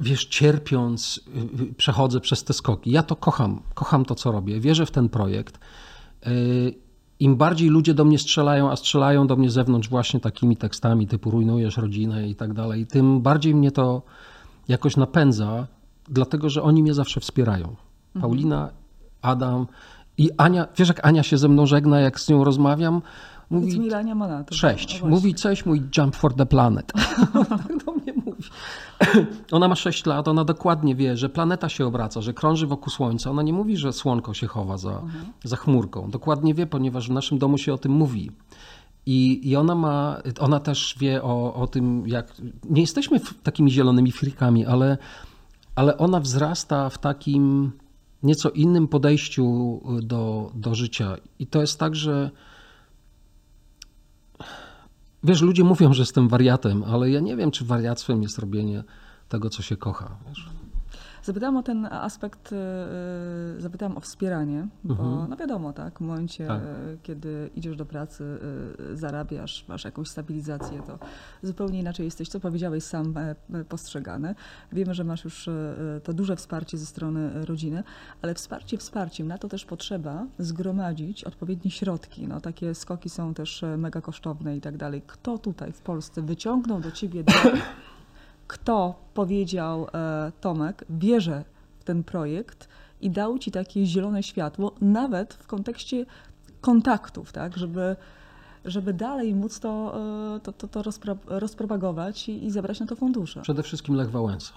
[0.00, 1.20] wiesz, cierpiąc,
[1.70, 2.90] e, przechodzę przez te skoki.
[2.90, 5.58] Ja to kocham, kocham to, co robię, wierzę w ten projekt.
[6.26, 6.30] E,
[7.20, 11.30] Im bardziej ludzie do mnie strzelają, a strzelają do mnie zewnątrz właśnie takimi tekstami typu
[11.30, 14.02] rujnujesz rodzinę i tak dalej, tym bardziej mnie to
[14.68, 15.66] jakoś napędza
[16.10, 17.76] dlatego że oni mnie zawsze wspierają.
[18.20, 18.70] Paulina,
[19.22, 19.66] Adam
[20.18, 20.68] i Ania.
[20.76, 23.02] Wiesz, jak Ania się ze mną żegna, jak z nią rozmawiam?
[23.50, 24.54] Mówi, Mówi mi, Ania ma na to.
[24.54, 25.02] sześć.
[25.02, 26.92] No Mówi cześć, mój jump for the planet.
[27.48, 28.42] tak do mnie mówi.
[29.52, 33.30] Ona ma sześć lat, ona dokładnie wie, że planeta się obraca, że krąży wokół Słońca.
[33.30, 35.02] Ona nie mówi, że słonko się chowa za,
[35.44, 36.10] za chmurką.
[36.10, 38.30] Dokładnie wie, ponieważ w naszym domu się o tym mówi.
[39.06, 42.34] I, I ona ma, ona też wie o, o tym, jak.
[42.70, 44.98] Nie jesteśmy takimi zielonymi frikami, ale
[45.78, 47.72] ale ona wzrasta w takim
[48.22, 51.16] nieco innym podejściu do, do życia.
[51.38, 52.30] I to jest tak, że
[55.24, 58.84] wiesz, ludzie mówią, że jestem wariatem, ale ja nie wiem, czy wariactwem jest robienie
[59.28, 60.16] tego, co się kocha.
[60.28, 60.48] Wiesz.
[61.28, 65.30] Zapytałam o ten aspekt, e, zapytałam o wspieranie, bo Mhm.
[65.30, 66.62] no wiadomo, tak, w momencie, Tak.
[66.62, 66.66] e,
[67.02, 68.38] kiedy idziesz do pracy,
[68.94, 70.98] zarabiasz, masz jakąś stabilizację, to
[71.42, 74.34] zupełnie inaczej jesteś, co powiedziałeś, sam e, e, postrzegany.
[74.72, 77.82] Wiemy, że masz już e, to duże wsparcie ze strony rodziny,
[78.22, 82.28] ale wsparcie wsparciem, na to też potrzeba zgromadzić odpowiednie środki.
[82.28, 85.02] No, takie skoki są też mega kosztowne i tak dalej.
[85.06, 87.52] Kto tutaj w Polsce wyciągnął do ciebie dom,
[88.48, 91.44] kto powiedział e, Tomek, wierzę
[91.80, 92.68] w ten projekt
[93.00, 96.06] i dał ci takie zielone światło, nawet w kontekście
[96.60, 97.96] kontaktów, tak, żeby,
[98.64, 100.00] żeby dalej móc to,
[100.36, 103.42] e, to, to, to rozpro, rozpropagować i, i zebrać na to fundusze.
[103.42, 104.52] Przede wszystkim Lech Wałęsa,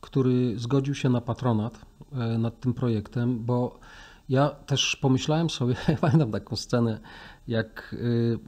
[0.00, 1.78] który zgodził się na patronat
[2.12, 3.78] e, nad tym projektem, bo
[4.30, 7.00] ja też pomyślałem sobie, pamiętam taką scenę,
[7.48, 8.38] jak y,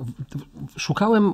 [0.76, 1.32] szukałem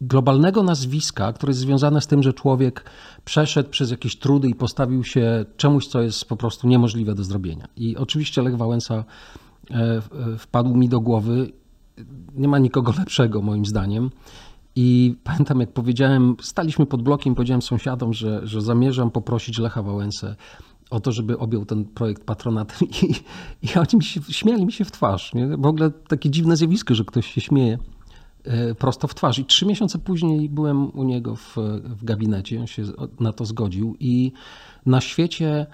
[0.00, 2.90] globalnego nazwiska, które jest związane z tym, że człowiek
[3.24, 7.68] przeszedł przez jakieś trudy i postawił się czemuś, co jest po prostu niemożliwe do zrobienia.
[7.76, 9.04] I oczywiście Lech Wałęsa
[9.70, 10.02] e,
[10.38, 11.52] wpadł mi do głowy.
[12.34, 14.10] Nie ma nikogo lepszego, moim zdaniem.
[14.76, 20.36] I pamiętam, jak powiedziałem, staliśmy pod blokiem, powiedziałem sąsiadom, że, że zamierzam poprosić Lecha Wałęsę
[20.90, 23.14] o to, żeby objął ten projekt patronatem i,
[23.62, 25.34] i oni mi się, śmiali mi się w twarz.
[25.34, 25.56] Nie?
[25.56, 27.78] W ogóle takie dziwne zjawisko, że ktoś się śmieje
[28.44, 29.38] e, prosto w twarz.
[29.38, 32.82] I trzy miesiące później byłem u niego w, w gabinecie, on się
[33.20, 34.32] na to zgodził i
[34.86, 35.66] na świecie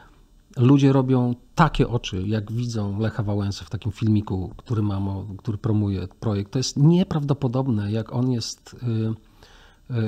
[0.56, 6.08] ludzie robią takie oczy, jak widzą Lecha Wałęsę w takim filmiku, który mam, który promuje
[6.20, 6.52] projekt.
[6.52, 9.29] To jest nieprawdopodobne, jak on jest y, y,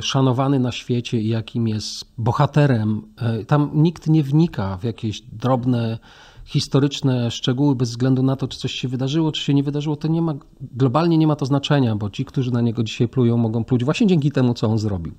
[0.02, 3.02] szanowany na świecie i jakim jest bohaterem.
[3.40, 5.98] Y, Tam nikt nie wnika w jakieś drobne
[6.44, 10.08] historyczne szczegóły bez względu na to, czy coś się wydarzyło, czy się nie wydarzyło, to
[10.08, 13.64] nie ma, globalnie nie ma to znaczenia, bo ci, którzy na niego dzisiaj plują, mogą
[13.64, 15.12] pluć właśnie dzięki temu, co on zrobił.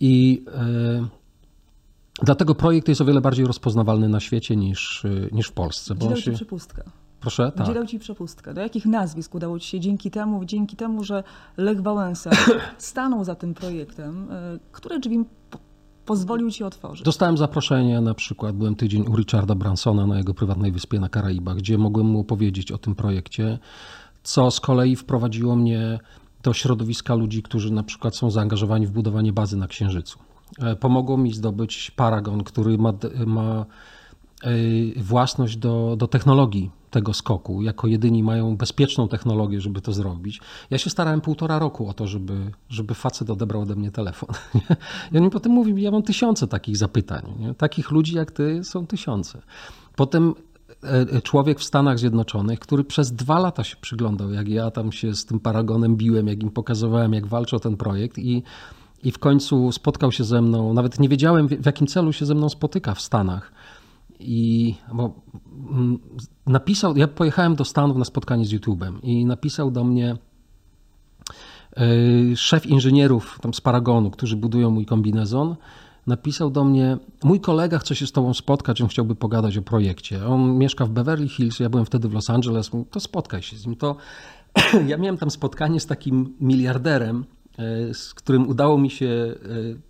[0.00, 0.44] I
[1.02, 1.26] y,
[2.22, 5.94] Dlatego projekt jest o wiele bardziej rozpoznawalny na świecie niż, niż w Polsce.
[5.94, 6.32] Bo ci się?
[7.20, 7.66] Proszę, tak.
[7.66, 8.54] Udzielał ci przepustkę.
[8.54, 11.22] Do jakich nazwisk udało ci się dzięki temu, dzięki temu, że
[11.56, 12.30] Lech Wałęsa
[12.78, 15.58] stanął za tym projektem, e, które drzwi po-
[16.04, 17.04] pozwolił ci otworzyć?
[17.04, 21.56] Dostałem zaproszenie, na przykład byłem tydzień u Richarda Bransona na jego prywatnej wyspie na Karaibach,
[21.56, 23.58] gdzie mogłem mu opowiedzieć o tym projekcie,
[24.22, 25.98] co z kolei wprowadziło mnie
[26.42, 30.18] do środowiska ludzi, którzy na przykład są zaangażowani w budowanie bazy na Księżycu.
[30.58, 32.92] E, Pomogło mi zdobyć Paragon, który ma,
[33.26, 33.66] ma
[34.96, 37.62] własność do, do technologii tego skoku.
[37.62, 40.40] Jako jedyni mają bezpieczną technologię, żeby to zrobić.
[40.70, 44.28] Ja się starałem półtora roku o to, żeby, żeby facet odebrał ode mnie telefon.
[45.12, 47.22] I on mi potem mówi, ja mam tysiące takich zapytań.
[47.38, 47.54] Nie?
[47.54, 49.42] Takich ludzi jak ty są tysiące.
[49.96, 50.34] Potem
[50.82, 55.14] e, człowiek w Stanach Zjednoczonych, który przez dwa lata się przyglądał, jak ja tam się
[55.14, 58.42] z tym paragonem biłem, jak im pokazywałem, jak walczę o ten projekt i,
[59.02, 62.34] i w końcu spotkał się ze mną, nawet nie wiedziałem w jakim celu się ze
[62.34, 63.52] mną spotyka w Stanach.
[64.20, 65.14] I bo,
[65.70, 65.98] mm,
[66.46, 70.16] napisał, ja pojechałem do Stanów na spotkanie z YouTube'em i napisał do mnie
[71.76, 71.86] e,
[72.36, 75.56] szef inżynierów tam z Paragonu, którzy budują mój kombinezon,
[76.06, 80.26] napisał do mnie, mój kolega chce się z tobą spotkać, on chciałby pogadać o projekcie.
[80.26, 83.66] On mieszka w Beverly Hills, ja byłem wtedy w Los Angeles, to spotkaj się z
[83.66, 83.76] nim.
[83.76, 83.96] To
[84.86, 87.24] ja miałem tam spotkanie z takim miliarderem,
[87.58, 89.34] e, z którym udało mi się, e,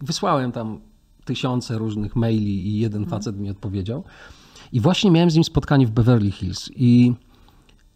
[0.00, 0.80] wysłałem tam
[1.26, 4.04] tysiące różnych maili i jeden facet mi odpowiedział.
[4.72, 7.14] I właśnie miałem z nim spotkanie w Beverly Hills i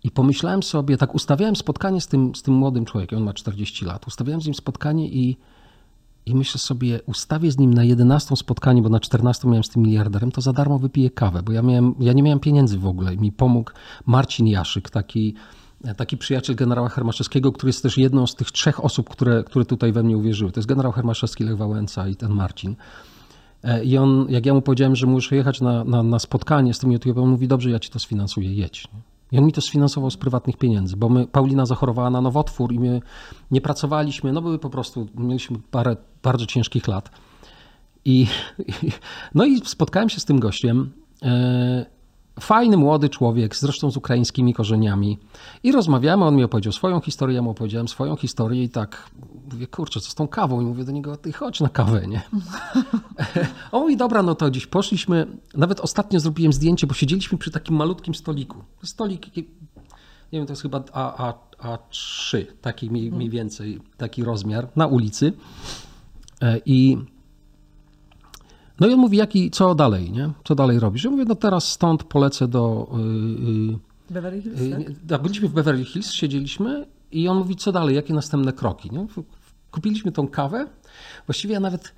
[0.04, 3.84] i pomyślałem sobie, tak ustawiałem spotkanie z tym, z tym młodym człowiekiem, on ma 40
[3.84, 5.36] lat, ustawiałem z nim spotkanie i,
[6.26, 9.82] i myślę sobie, ustawię z nim na 11 spotkanie, bo na 14 miałem z tym
[9.82, 13.16] miliarderem, to za darmo wypiję kawę, bo ja, miałem, ja nie miałem pieniędzy w ogóle
[13.16, 13.70] mi pomógł
[14.06, 15.34] Marcin Jaszyk, taki,
[15.96, 19.92] taki przyjaciel generała Hermaszewskiego, który jest też jedną z tych trzech osób, które, które tutaj
[19.92, 20.52] we mnie uwierzyły.
[20.52, 22.76] To jest generał Hermaszewski, Lech Wałęsa i ten Marcin.
[23.64, 26.78] E, I on, jak ja mu powiedziałem, że muszę jechać na, na, na spotkanie z
[26.78, 28.88] tym YouTube'em, mówi, dobrze, ja ci to sfinansuję, jedź.
[29.32, 32.78] I on mi to sfinansował z prywatnych pieniędzy, bo my, Paulina zachorowała na nowotwór i
[32.78, 33.00] my
[33.50, 37.10] nie pracowaliśmy, no były po prostu, mieliśmy parę bardzo ciężkich lat.
[38.04, 38.26] I,
[38.82, 38.90] i
[39.34, 40.90] no i spotkałem się z tym gościem.
[42.40, 45.18] Fajny, młody człowiek, zresztą z ukraińskimi korzeniami.
[45.62, 49.10] I rozmawiamy, on mi opowiedział swoją historię, ja mu opowiedziałem swoją historię i tak
[49.52, 50.60] mówię, kurczę, co z tą kawą?
[50.60, 52.22] I mówię do niego, ty chodź na kawę, nie?
[53.72, 55.26] On mówi, dobra, no to dziś poszliśmy.
[55.54, 58.56] Nawet ostatnio zrobiłem zdjęcie, bo siedzieliśmy przy takim malutkim stoliku.
[58.82, 59.42] Stolik, nie
[60.38, 65.32] wiem, to jest chyba A, A, A3, taki mniej, mniej więcej, taki rozmiar, na ulicy.
[66.40, 66.98] E, I
[68.80, 70.30] no i on mówi, jaki, co dalej, nie?
[70.44, 71.04] Co dalej robisz?
[71.04, 72.90] Ja mówię, no teraz stąd polecę do...
[73.68, 73.78] Yy,
[74.10, 75.22] Beverly Hills, yy, tak?
[75.22, 79.06] byliśmy w Beverly Hills, siedzieliśmy i on mówi, co dalej, jakie następne kroki, nie?
[79.70, 80.66] Kupiliśmy tą kawę.
[81.26, 81.94] Właściwie ja nawet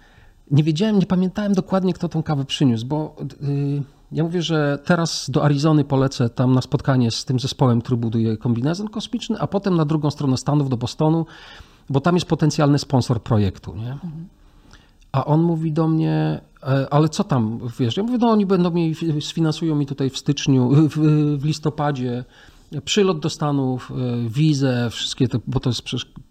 [0.50, 5.30] nie wiedziałem, nie pamiętałem dokładnie, kto tą kawę przyniósł, bo yy, ja mówię, że teraz
[5.30, 9.76] do Arizony polecę tam na spotkanie z tym zespołem, który buduje kombinezon kosmiczny, a potem
[9.76, 11.26] na drugą stronę Stanów, do Bostonu,
[11.90, 13.98] bo tam jest potencjalny sponsor projektu, nie?
[15.12, 18.70] A on mówi do mnie, e, ale co tam, wiesz, ja mówię, no oni będą
[18.70, 20.96] mi, sfinansują mi tutaj w styczniu, w,
[21.38, 22.24] w listopadzie
[22.80, 25.82] przylot do Stanów, e, wizę, wszystkie te, bo to, jest,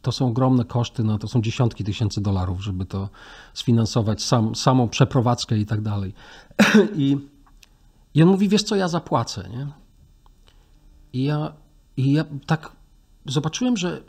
[0.02, 3.10] to są ogromne koszty, no to są dziesiątki tysięcy dolarów, żeby to
[3.54, 6.14] sfinansować, sam, samą przeprowadzkę i tak dalej.
[6.96, 7.18] I,
[8.14, 9.68] I on mówi, wiesz co, ja zapłacę, nie?
[11.14, 11.54] I ja,
[11.98, 12.72] i ja tak
[13.26, 14.02] zobaczyłem, że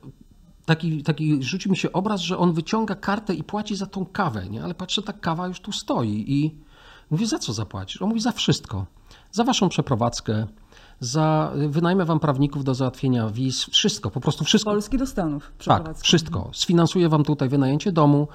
[0.66, 4.48] taki, taki rzucił mi się obraz, że on wyciąga kartę i płaci za tą kawę,
[4.48, 4.64] nie?
[4.64, 6.54] Ale patrzę, ta kawa już tu stoi i
[7.10, 8.02] mówię, za co zapłacisz?
[8.02, 8.86] On mówi, za wszystko.
[9.32, 10.46] Za waszą przeprowadzkę,
[11.00, 14.70] za, wynajmę wam prawników do załatwienia wiz, wszystko, po prostu wszystko.
[14.70, 15.52] Polski do Stanów.
[15.64, 16.50] Tak, wszystko.
[16.52, 18.28] Sfinansuję wam tutaj wynajęcie domu,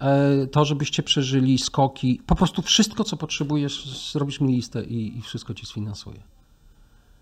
[0.00, 5.22] e, to, żebyście przeżyli skoki, po prostu wszystko, co potrzebujesz, zrobisz mi listę i, i
[5.22, 6.20] wszystko ci sfinansuję.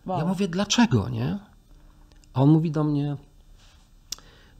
[0.06, 0.18] Wow.
[0.18, 1.38] Ja mówię, dlaczego, nie?
[2.34, 3.16] A on mówi do mnie,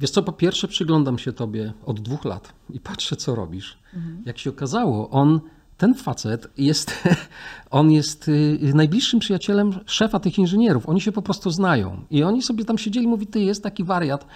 [0.00, 3.78] wiesz co, po pierwsze przyglądam się tobie od dwóch lat i patrzę, co robisz.
[4.26, 5.40] Jak się okazało, on,
[5.76, 6.92] ten facet jest,
[7.70, 10.88] on jest y, najbliższym przyjacielem szefa tych inżynierów.
[10.88, 12.04] Oni się po prostu znają.
[12.11, 14.26] I oni sobie tam siedzieli, mówi, ty jest taki wariat,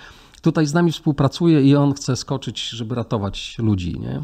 [0.43, 4.23] tutaj z nami współpracuje i on chce skoczyć, żeby ratować ludzi, nie?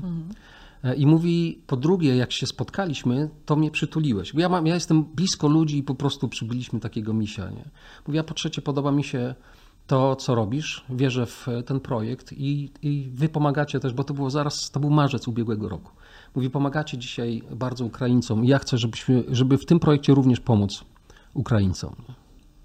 [0.84, 4.32] E, I mówi, po drugie, jak się spotkaliśmy, to mnie przytuliłeś.
[4.32, 7.50] Bo ja, mam, ja jestem blisko ludzi i po prostu przybyliśmy takiego misia.
[7.50, 7.64] Nie?
[8.06, 9.34] Mówi, a po trzecie, podoba mi się
[9.86, 14.30] to, co robisz, wierzę w ten projekt i, i wy pomagacie też, bo to było
[14.30, 15.90] zaraz, to był marzec ubiegłego roku.
[16.34, 20.84] Mówi, pomagacie dzisiaj bardzo Ukraińcom ja chcę, żebyśmy, żeby w tym projekcie również pomóc
[21.34, 21.94] Ukraińcom.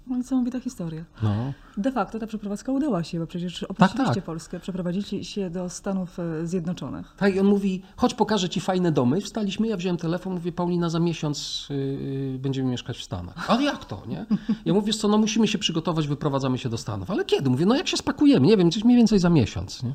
[0.06, 0.16] Nie?
[0.16, 1.04] Niesamowita historia.
[1.22, 1.52] No.
[1.76, 4.24] De facto ta przeprowadzka udała się, bo przecież opuściliście tak.
[4.24, 7.14] Polskę, przeprowadziliście się do Stanów e, Zjednoczonych.
[7.16, 9.20] Tak, i on mówi, chodź pokażę ci fajne domy.
[9.20, 13.50] Wstaliśmy, ja wziąłem telefon, mówię, Paulina, za miesiąc yy, będziemy mieszkać w Stanach.
[13.50, 14.26] Ale jak to, nie?
[14.64, 17.10] Ja mówię, co, no musimy się przygotować, wyprowadzamy się do Stanów.
[17.10, 17.50] Ale kiedy?
[17.50, 18.46] Mówię, no jak się spakujemy?
[18.46, 19.94] Nie wiem, gdzieś mniej więcej za miesiąc, nie?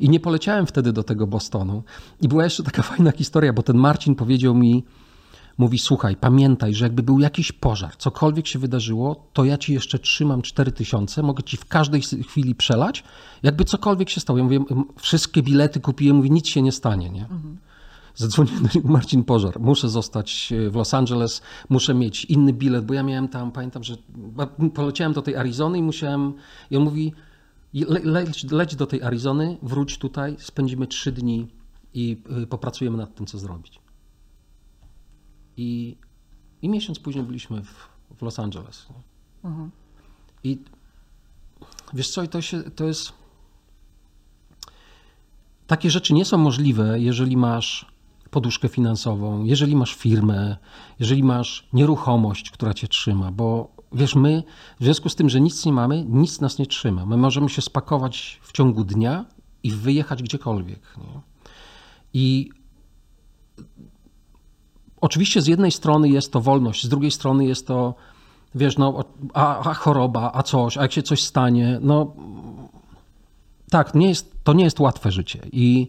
[0.00, 1.82] I nie poleciałem wtedy do tego Bostonu.
[2.20, 4.84] I była jeszcze taka fajna historia, bo ten Marcin powiedział mi,
[5.58, 9.98] mówi, słuchaj, pamiętaj, że jakby był jakiś pożar, cokolwiek się wydarzyło, to ja ci jeszcze
[9.98, 13.04] trzymam 4000, mogę ci w każdej chwili przelać,
[13.42, 14.38] jakby cokolwiek się stało.
[14.38, 14.60] Ja mówię,
[14.96, 17.26] wszystkie bilety kupiłem, mówię, nic się nie stanie, nie?
[18.14, 19.60] Zadzwonił do niego Marcin Pożar.
[19.60, 23.96] Muszę zostać w Los Angeles, muszę mieć inny bilet, bo ja miałem tam, pamiętam, że
[24.74, 26.32] poleciałem do tej Arizony i musiałem.
[26.70, 27.12] I on mówi:
[27.74, 31.48] le, leć, leć do tej Arizony, wróć tutaj, spędzimy trzy dni
[31.94, 33.80] i y, popracujemy nad tym, co zrobić.
[35.58, 35.96] I,
[36.62, 38.86] i miesiąc później byliśmy w, w Los Angeles.
[39.44, 39.70] Mhm.
[40.44, 40.58] I
[41.94, 43.12] wiesz co, i to, się, to jest.
[45.66, 47.86] Takie rzeczy nie są możliwe, jeżeli masz
[48.30, 50.56] poduszkę finansową, jeżeli masz firmę,
[50.98, 54.42] jeżeli masz nieruchomość, która cię trzyma, bo wiesz, my
[54.80, 57.06] w związku z tym, że nic nie mamy, nic nas nie trzyma.
[57.06, 59.24] My możemy się spakować w ciągu dnia
[59.62, 60.96] i wyjechać gdziekolwiek.
[60.96, 61.20] Nie?
[62.14, 62.50] I
[65.00, 67.94] oczywiście z jednej strony jest to wolność, z drugiej strony jest to,
[68.54, 72.12] wiesz, no, a, a choroba, a coś, a jak się coś stanie, no
[73.70, 75.40] tak, nie jest, to nie jest łatwe życie.
[75.52, 75.88] I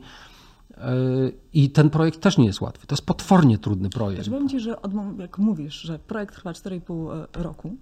[1.53, 2.87] i ten projekt też nie jest łatwy.
[2.87, 4.23] To jest potwornie trudny projekt.
[4.23, 7.75] Znaczy, powiem ci, że od, jak mówisz, że projekt trwa 4,5 roku,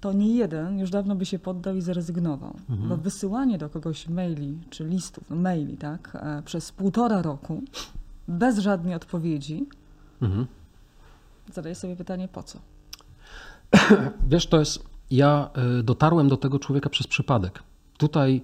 [0.00, 2.56] to nie jeden już dawno by się poddał i zrezygnował.
[2.70, 2.88] Mhm.
[2.88, 7.62] Bo wysyłanie do kogoś maili, czy listów, no maili, tak, e, przez półtora roku,
[8.28, 9.66] bez żadnej odpowiedzi,
[10.22, 10.46] mhm.
[11.52, 12.58] zadaję sobie pytanie, po co?
[14.30, 14.96] Wiesz, to jest.
[15.10, 17.62] Ja e, dotarłem do tego człowieka przez przypadek.
[17.98, 18.42] Tutaj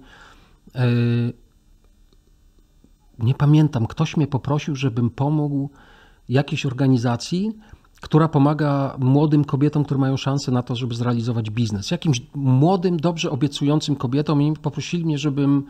[0.75, 0.87] e,
[3.19, 5.69] nie pamiętam, ktoś mnie poprosił, żebym pomógł
[6.29, 7.51] jakiejś organizacji,
[8.01, 11.91] która pomaga młodym kobietom, które mają szansę na to, żeby zrealizować biznes.
[11.91, 15.65] Jakimś młodym, dobrze obiecującym kobietom i poprosili mnie, żebym,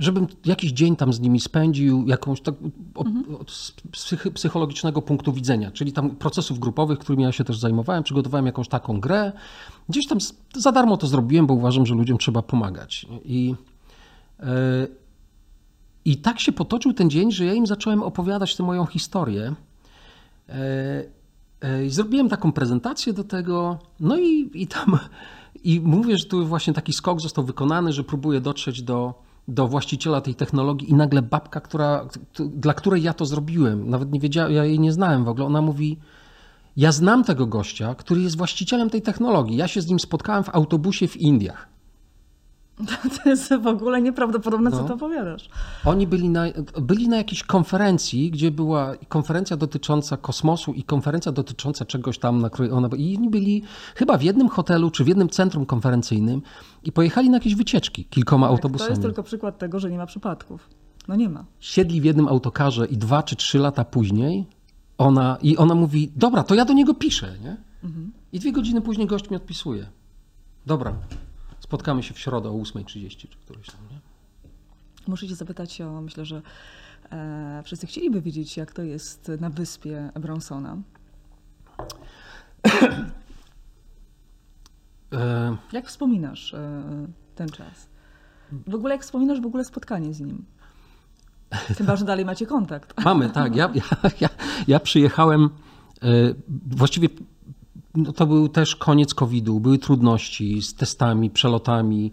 [0.00, 2.54] żebym jakiś dzień tam z nimi spędził, jakąś tak
[2.96, 3.24] mhm.
[3.94, 8.68] z psychologicznego punktu widzenia, czyli tam procesów grupowych, którymi ja się też zajmowałem, przygotowałem jakąś
[8.68, 9.32] taką grę.
[9.88, 10.18] Gdzieś tam
[10.54, 13.06] za darmo to zrobiłem, bo uważam, że ludziom trzeba pomagać.
[13.24, 13.54] I,
[14.40, 14.46] yy,
[16.04, 19.54] i tak się potoczył ten dzień, że ja im zacząłem opowiadać tę moją historię.
[20.48, 20.54] E,
[21.60, 24.98] e, I zrobiłem taką prezentację do tego, no i, i tam
[25.64, 29.14] i mówię, że tu właśnie taki skok został wykonany, że próbuję dotrzeć do,
[29.50, 32.08] do właściciela tej technologii i nagle babka, która,
[32.38, 35.62] dla której ja to zrobiłem, nawet nie wiedziałem, ja jej nie znałem w ogóle, ona
[35.62, 35.98] mówi,
[36.76, 40.48] ja znam tego gościa, który jest właścicielem tej technologii, ja się z nim spotkałem w
[40.48, 41.68] autobusie w Indiach.
[43.24, 44.76] To jest w ogóle nieprawdopodobne, no.
[44.76, 45.48] co to opowiadasz.
[45.84, 46.44] Oni byli na,
[46.80, 52.50] byli na jakiejś konferencji, gdzie była konferencja dotycząca kosmosu i konferencja dotycząca czegoś tam, na
[52.72, 52.88] ona.
[52.96, 53.62] I oni byli
[53.94, 56.42] chyba w jednym hotelu czy w jednym centrum konferencyjnym
[56.84, 58.88] i pojechali na jakieś wycieczki kilkoma tak, autobusami.
[58.88, 60.68] To jest tylko przykład tego, że nie ma przypadków.
[61.08, 61.44] No nie ma.
[61.60, 64.46] Siedli w jednym autokarze i dwa czy trzy lata później
[64.98, 67.32] ona, i ona mówi: Dobra, to ja do niego piszę.
[67.42, 67.56] Nie?
[67.84, 68.12] Mhm.
[68.32, 69.86] I dwie godziny później gość mi odpisuje.
[70.66, 70.94] Dobra,
[71.60, 74.00] Spotkamy się w środę o 8.30 czy któryś tam, nie?
[75.06, 76.42] Muszę cię zapytać o, myślę, że
[77.12, 80.76] e, wszyscy chcieliby wiedzieć, jak to jest na wyspie Bronsona.
[85.12, 86.82] E, jak wspominasz e,
[87.34, 87.88] ten czas?
[88.66, 90.44] W ogóle jak wspominasz w ogóle spotkanie z nim?
[91.50, 93.04] Chyba, że dalej macie kontakt.
[93.04, 93.56] Mamy, tak.
[93.56, 94.28] Ja, ja, ja,
[94.68, 95.50] ja przyjechałem
[96.02, 96.08] e,
[96.66, 97.08] właściwie
[97.94, 102.12] no to był też koniec COVID-u, były trudności z testami, przelotami.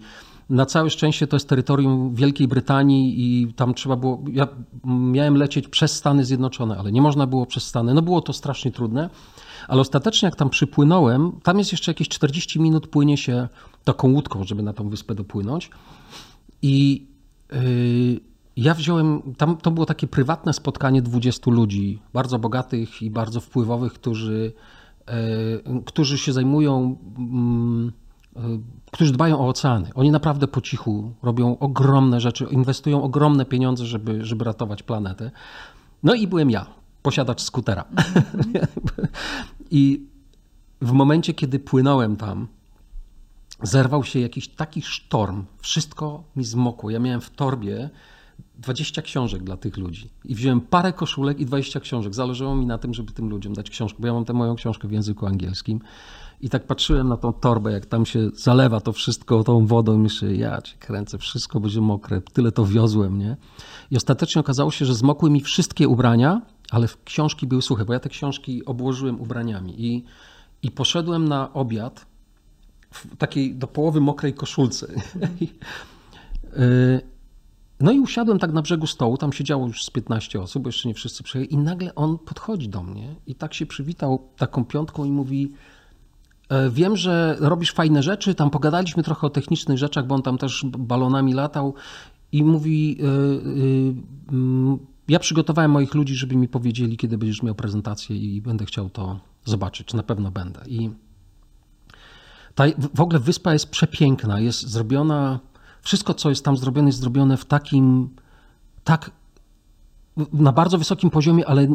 [0.49, 4.23] Na całe szczęście to jest terytorium Wielkiej Brytanii i tam trzeba było.
[4.31, 4.47] Ja
[4.85, 7.93] miałem lecieć przez Stany Zjednoczone, ale nie można było przez Stany.
[7.93, 9.09] No było to strasznie trudne,
[9.67, 13.47] ale ostatecznie, jak tam przypłynąłem, tam jest jeszcze jakieś 40 minut płynie się
[13.83, 15.69] taką łódką, żeby na tą wyspę dopłynąć.
[16.61, 17.07] I
[17.51, 18.19] yy,
[18.57, 19.21] ja wziąłem.
[19.37, 24.53] Tam to było takie prywatne spotkanie 20 ludzi, bardzo bogatych i bardzo wpływowych, którzy
[25.85, 27.91] którzy się zajmują, mm,
[28.35, 28.39] e,
[28.91, 29.89] którzy dbają o oceany.
[29.95, 35.31] Oni naprawdę po cichu robią ogromne rzeczy, inwestują ogromne pieniądze, żeby, żeby ratować planetę.
[36.03, 36.65] No i byłem ja,
[37.01, 37.85] posiadacz skutera.
[39.71, 40.05] I
[40.81, 42.47] w momencie, kiedy płynąłem tam,
[43.63, 45.45] zerwał się jakiś taki sztorm.
[45.59, 46.89] Wszystko mi zmokło.
[46.89, 47.89] Ja miałem w torbie
[48.57, 50.09] 20 książek dla tych ludzi.
[50.25, 52.15] I wziąłem parę koszulek i 20 książek.
[52.15, 54.87] Zależało mi na tym, żeby tym ludziom dać książkę, bo ja mam tę moją książkę
[54.87, 55.79] w języku angielskim.
[56.41, 59.97] I tak patrzyłem na tą torbę, jak tam się zalewa to wszystko tą wodą i
[59.97, 63.37] myślę, ja cię kręcę, wszystko będzie mokre, tyle to wiozłem, nie?
[63.91, 67.99] I ostatecznie okazało się, że zmokły mi wszystkie ubrania, ale książki były suche, bo ja
[67.99, 69.85] te książki obłożyłem ubraniami.
[69.85, 70.03] I,
[70.63, 72.05] i poszedłem na obiad
[72.91, 74.87] w takiej do połowy mokrej koszulce.
[76.57, 77.01] Y,
[77.79, 80.87] no i usiadłem tak na brzegu stołu, tam siedziało już z 15 osób, bo jeszcze
[80.87, 81.53] nie wszyscy przyjechali.
[81.53, 85.51] I nagle on podchodzi do mnie i tak się przywitał taką piątką i mówi
[86.49, 90.37] e, Wiem, że robisz fajne rzeczy, tam pogadaliśmy trochę o technicznych rzeczach, bo on tam
[90.37, 91.73] też balonami latał.
[92.31, 98.17] I mówi, e, e, ja przygotowałem moich ludzi, żeby mi powiedzieli, kiedy będziesz miał prezentację
[98.17, 100.61] i będę chciał to zobaczyć, na pewno będę.
[100.67, 100.89] I
[102.55, 102.63] ta,
[102.95, 105.39] w ogóle wyspa jest przepiękna, jest zrobiona
[105.81, 108.09] wszystko, co jest tam zrobione, jest zrobione w takim,
[108.83, 109.11] tak
[110.33, 111.67] na bardzo wysokim poziomie, ale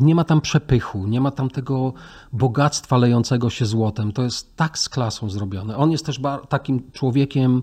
[0.00, 1.92] nie ma tam przepychu, nie ma tam tego
[2.32, 4.12] bogactwa lejącego się złotem.
[4.12, 5.76] To jest tak z klasą zrobione.
[5.76, 7.62] On jest też takim człowiekiem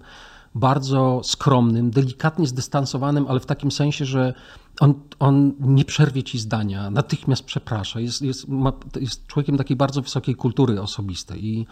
[0.56, 4.34] bardzo skromnym, delikatnie zdystansowanym, ale w takim sensie, że
[4.80, 8.00] on, on nie przerwie ci zdania, natychmiast przeprasza.
[8.00, 11.46] Jest, jest, ma, jest człowiekiem takiej bardzo wysokiej kultury osobistej.
[11.46, 11.68] I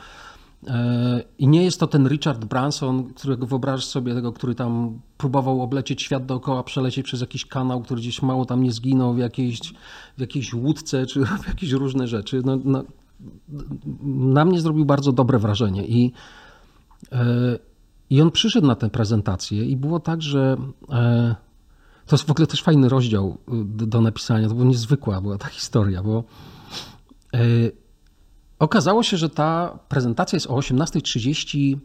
[1.40, 6.02] I nie jest to ten Richard Branson, którego wyobrażasz sobie, tego, który tam próbował oblecieć
[6.02, 9.60] świat dookoła, przelecieć przez jakiś kanał, który gdzieś mało tam nie zginął w jakiejś,
[10.18, 12.42] w jakiejś łódce, czy w jakieś różne rzeczy.
[12.46, 12.84] No, no,
[14.04, 15.86] na mnie zrobił bardzo dobre wrażenie.
[15.86, 16.14] I,
[17.12, 17.26] e,
[18.10, 20.58] I on przyszedł na tę prezentację i było tak, że
[20.90, 21.36] e,
[22.06, 24.48] to jest w ogóle też fajny rozdział do, do napisania.
[24.48, 26.24] To była niezwykła była ta historia, bo
[28.62, 31.78] Okazało się, że ta prezentacja jest o 18.30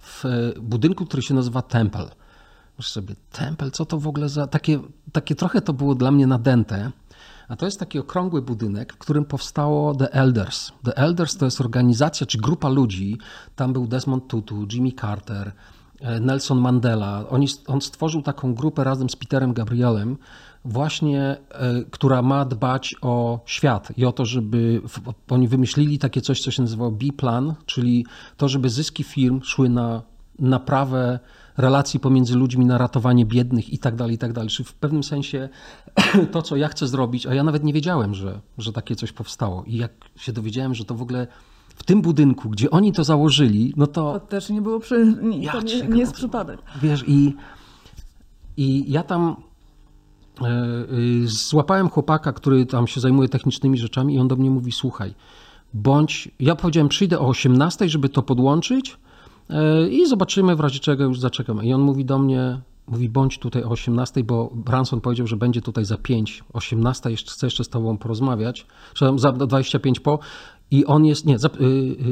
[0.00, 0.24] w
[0.60, 2.08] budynku, który się nazywa Temple.
[2.78, 4.46] Myślę sobie, Temple, co to w ogóle za...
[4.46, 4.80] Takie,
[5.12, 6.90] takie trochę to było dla mnie nadęte.
[7.48, 10.72] A to jest taki okrągły budynek, w którym powstało The Elders.
[10.84, 13.18] The Elders to jest organizacja czy grupa ludzi.
[13.56, 15.52] Tam był Desmond Tutu, Jimmy Carter,
[16.00, 17.28] e, Nelson Mandela.
[17.28, 20.16] On, on stworzył taką grupę razem z Peterem Gabrielem,
[20.64, 24.82] właśnie, e, która ma dbać o świat i o to, żeby
[25.30, 28.06] oni wymyślili takie coś, co się nazywało B-plan, czyli
[28.36, 30.02] to, żeby zyski firm szły na
[30.38, 31.18] naprawę
[31.56, 34.50] relacji pomiędzy ludźmi, na ratowanie biednych i tak dalej, i tak dalej.
[34.50, 35.48] Czyli w pewnym sensie
[36.32, 39.64] to, co ja chcę zrobić, a ja nawet nie wiedziałem, że, że takie coś powstało.
[39.66, 41.26] I jak się dowiedziałem, że to w ogóle
[41.68, 44.12] w tym budynku, gdzie oni to założyli, no to...
[44.12, 45.16] To też nie było przy...
[45.22, 46.60] Nie, to nie, nie jest przypadek.
[46.82, 47.34] Wiesz, i,
[48.56, 49.36] i ja tam
[51.24, 55.14] złapałem chłopaka, który tam się zajmuje technicznymi rzeczami i on do mnie mówi, słuchaj,
[55.74, 58.96] bądź, ja powiedziałem, przyjdę o 18, żeby to podłączyć
[59.50, 61.66] e, i zobaczymy, w razie czego już zaczekamy.
[61.66, 65.62] I on mówi do mnie, mówi, bądź tutaj o 18, bo Branson powiedział, że będzie
[65.62, 68.66] tutaj za 5, 18, jeszcze, chcę jeszcze z tobą porozmawiać,
[69.16, 70.18] za 25 po,
[70.70, 71.48] i on jest, nie, za,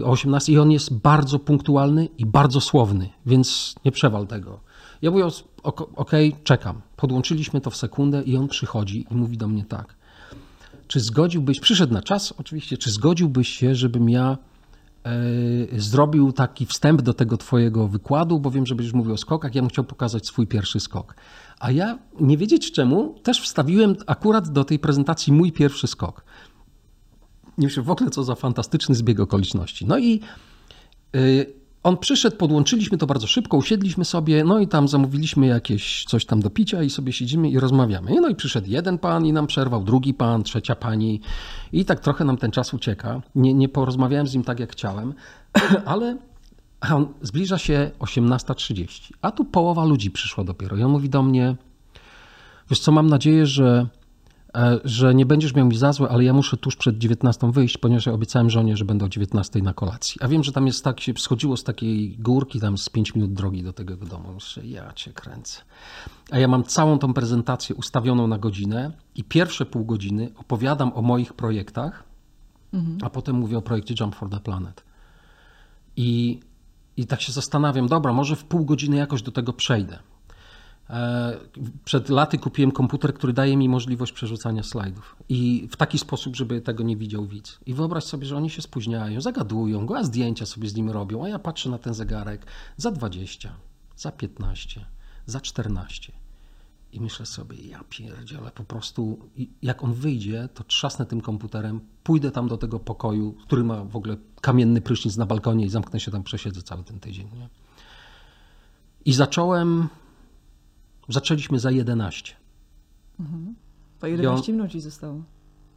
[0.04, 4.60] o 18 i on jest bardzo punktualny i bardzo słowny, więc nie przewal tego.
[5.02, 5.24] Ja mówię,
[5.62, 6.80] okej, okay, czekam.
[6.96, 9.94] Podłączyliśmy to w sekundę i on przychodzi i mówi do mnie tak.
[10.88, 14.38] Czy zgodziłbyś, przyszedł na czas oczywiście, czy zgodziłbyś się, żebym ja
[15.04, 15.10] e,
[15.80, 19.62] zrobił taki wstęp do tego twojego wykładu, bo wiem, że będziesz mówił o skokach, ja
[19.62, 21.14] bym chciał pokazać swój pierwszy skok.
[21.60, 26.24] A ja, nie wiedzieć czemu, też wstawiłem akurat do tej prezentacji mój pierwszy skok.
[27.58, 29.86] Nie wiem, w ogóle co za fantastyczny zbieg okoliczności.
[29.86, 30.20] No i
[31.16, 36.26] y, on przyszedł, podłączyliśmy to bardzo szybko, usiedliśmy sobie, no i tam zamówiliśmy jakieś coś
[36.26, 38.20] tam do picia i sobie siedzimy i rozmawiamy.
[38.20, 41.20] No i przyszedł jeden pan i nam przerwał, drugi pan, trzecia pani
[41.72, 43.22] i tak trochę nam ten czas ucieka.
[43.34, 45.14] Nie, nie porozmawiałem z nim tak, jak chciałem,
[45.84, 46.16] ale
[47.22, 51.56] zbliża się 18.30, a tu połowa ludzi przyszła dopiero i on mówi do mnie,
[52.70, 53.86] wiesz co, mam nadzieję, że
[54.84, 58.06] że nie będziesz miał mi za złe, ale ja muszę tuż przed 19 wyjść, ponieważ
[58.06, 60.16] ja obiecałem żonie, że będę o 19 na kolacji.
[60.20, 63.32] A wiem, że tam jest tak, się schodziło z takiej górki, tam z 5 minut
[63.32, 64.32] drogi do tego domu.
[64.34, 65.60] Myślę, ja cię kręcę.
[66.30, 71.02] A ja mam całą tą prezentację ustawioną na godzinę i pierwsze pół godziny opowiadam o
[71.02, 72.04] moich projektach,
[72.72, 72.98] mhm.
[73.02, 74.84] a potem mówię o projekcie Jump for the Planet.
[75.96, 76.40] I,
[76.96, 79.98] I tak się zastanawiam, dobra, może w pół godziny jakoś do tego przejdę.
[80.92, 81.38] E,
[81.84, 85.16] przed laty kupiłem komputer, który daje mi możliwość przerzucania slajdów.
[85.28, 87.58] I w taki sposób, żeby tego nie widział widz.
[87.66, 91.24] I wyobraź sobie, że oni się spóźniają, zagadują go, a zdjęcia sobie z nim robią,
[91.24, 93.54] a ja patrzę na ten zegarek za 20,
[93.96, 94.84] za 15,
[95.26, 96.12] za 14.
[96.92, 99.18] I myślę sobie, ja pierdzielę, po prostu
[99.62, 103.96] jak on wyjdzie, to trzasnę tym komputerem, pójdę tam do tego pokoju, który ma w
[103.96, 107.28] ogóle kamienny prysznic na balkonie i zamknę się tam, przesiedzę cały ten tydzień.
[107.34, 107.48] Nie?
[109.04, 109.88] I zacząłem
[111.08, 112.34] Zaczęliśmy za 11.
[113.98, 115.22] To 11 minut ci zostało.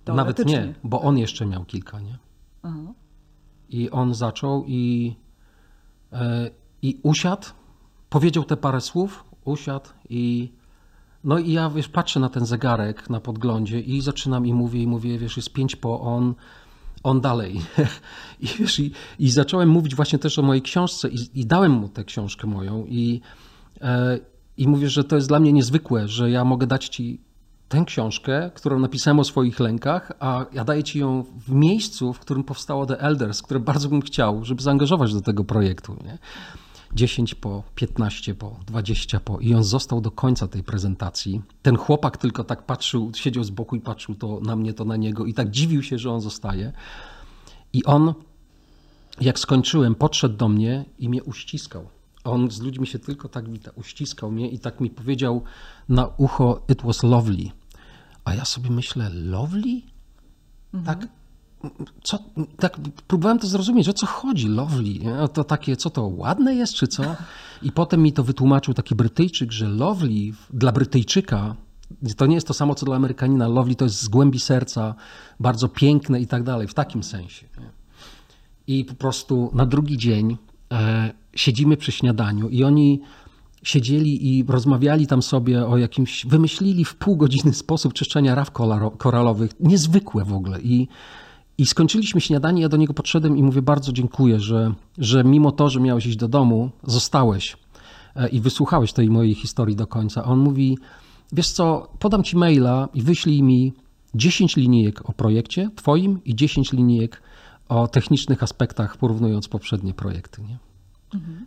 [0.08, 2.18] Nawet nie, bo on jeszcze miał kilka, nie?
[2.64, 2.94] Aha.
[3.70, 5.16] I on zaczął i,
[6.12, 6.50] e,
[6.82, 7.48] i usiadł,
[8.10, 10.52] powiedział te parę słów, usiadł i
[11.24, 14.88] no i ja wiesz, patrzę na ten zegarek na podglądzie i zaczynam i mówię i
[14.88, 16.36] mówię, wiesz, jest pięć po on,
[17.04, 17.62] on dalej.
[18.40, 21.90] I wiesz, i, i zacząłem mówić właśnie też o mojej książce i, i dałem mu
[21.90, 23.22] tę książkę moją i,
[23.82, 24.20] e,
[24.58, 27.22] i mówię, że to jest dla mnie niezwykłe, że ja mogę dać ci
[27.70, 32.20] tę książkę, którą napisałem o swoich lękach, a ja daję ci ją w miejscu, w
[32.20, 35.98] którym powstało The Elders, które bardzo bym chciał, żeby zaangażować do tego projektu.
[36.04, 36.18] Nie?
[36.94, 41.42] 10 po, 15 po, 20 po i on został do końca tej prezentacji.
[41.62, 44.96] Ten chłopak tylko tak patrzył, siedział z boku i patrzył to na mnie, to na
[44.96, 46.72] niego i tak dziwił się, że on zostaje.
[47.74, 48.14] I on,
[49.22, 51.88] jak skończyłem, podszedł do mnie i mnie uściskał.
[52.26, 55.44] On z ludźmi się tylko tak wita, uściskał mnie i tak mi powiedział
[55.90, 57.52] na ucho, it was lovely.
[58.26, 59.82] A ja sobie myślę, lovely?
[60.86, 61.08] Tak,
[62.04, 62.20] co,
[62.60, 65.00] tak próbowałem to zrozumieć, o co chodzi, lovely,
[65.34, 67.04] to takie, co to, ładne jest, czy co?
[67.62, 71.56] I potem mi to wytłumaczył taki Brytyjczyk, że lovely dla Brytyjczyka
[72.18, 73.48] to nie jest to samo, co dla Amerykanina.
[73.48, 74.96] Lovely to jest z głębi serca,
[75.40, 77.48] bardzo piękne i tak dalej, w takim sensie.
[78.68, 80.38] I po prostu na drugi dzień
[80.72, 83.02] e, siedzimy przy śniadaniu i oni
[83.64, 89.52] siedzieli i rozmawiali tam sobie o jakimś, wymyślili w pół godziny sposób czyszczenia kolaro- koralowych,
[89.60, 90.62] niezwykłe w ogóle.
[90.62, 90.88] I,
[91.58, 95.70] i skończyliśmy śniadanie, ja do niego podszedłem i mówię bardzo dziękuję, że, że mimo to,
[95.70, 97.58] że miałeś iść do domu, zostałeś
[98.16, 100.24] e, i wysłuchałeś tej mojej historii do końca.
[100.24, 100.78] A on mówi,
[101.32, 103.74] wiesz co, podam ci maila i wyślij mi
[104.16, 107.22] 10 linijek o projekcie twoim i 10 linijek
[107.70, 110.42] o technicznych aspektach, porównując poprzednie projekty.
[110.42, 110.58] Nie?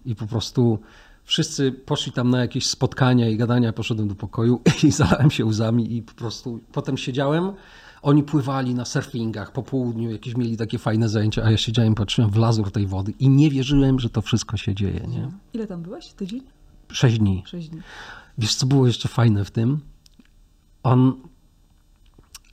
[0.04, 0.78] I po prostu
[1.24, 5.96] wszyscy poszli tam na jakieś spotkania i gadania, poszedłem do pokoju i zalałem się łzami
[5.96, 7.52] i po prostu potem siedziałem,
[8.02, 12.30] oni pływali na surfingach po południu, jakieś mieli takie fajne zajęcia, a ja siedziałem, patrzyłem
[12.30, 15.06] w lazur tej wody i nie wierzyłem, że to wszystko się dzieje.
[15.08, 15.30] Nie?
[15.54, 16.12] Ile tam byłeś?
[16.12, 16.42] Tydzień?
[16.92, 17.42] Sześć dni.
[17.46, 17.80] Sześć dni.
[18.38, 19.80] Wiesz, co było jeszcze fajne w tym?
[20.82, 21.12] On,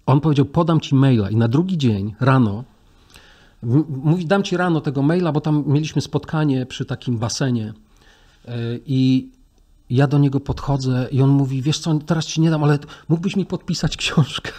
[0.06, 2.64] on powiedział, podam ci maila i na drugi dzień rano,
[3.88, 7.74] mówi, dam ci rano tego maila, bo tam mieliśmy spotkanie przy takim basenie
[8.48, 8.54] yy,
[8.86, 9.30] i
[9.90, 13.36] ja do niego podchodzę i on mówi, wiesz co, teraz ci nie dam, ale mógłbyś
[13.36, 14.52] mi podpisać książkę.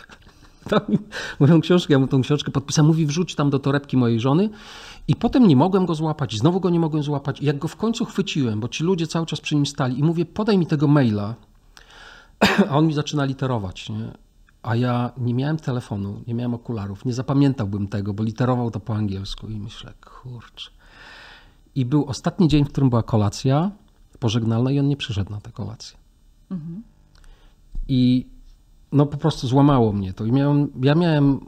[0.89, 0.99] Mi
[1.41, 4.51] moją książkę, ja mu tą książkę podpisałem, mówi wrzuć tam do torebki mojej żony
[5.09, 7.77] i potem nie mogłem go złapać, znowu go nie mogłem złapać i jak go w
[7.77, 10.89] końcu chwyciłem, bo ci ludzie cały czas przy nim stali i mówię, podaj mi tego
[10.89, 11.35] maila,
[12.71, 14.26] a on mi zaczyna literować, nie?
[14.67, 18.95] A ja nie miałem telefonu, nie miałem okularów, nie zapamiętałbym tego, bo literował to po
[18.95, 20.71] angielsku i myślę, kurczę.
[21.75, 23.71] I był ostatni dzień, w którym była kolacja
[24.19, 25.99] pożegnalna i on nie przyszedł na tę kolację.
[27.89, 28.27] I
[28.93, 30.25] no po prostu złamało mnie to.
[30.25, 31.41] I miałem, ja miałem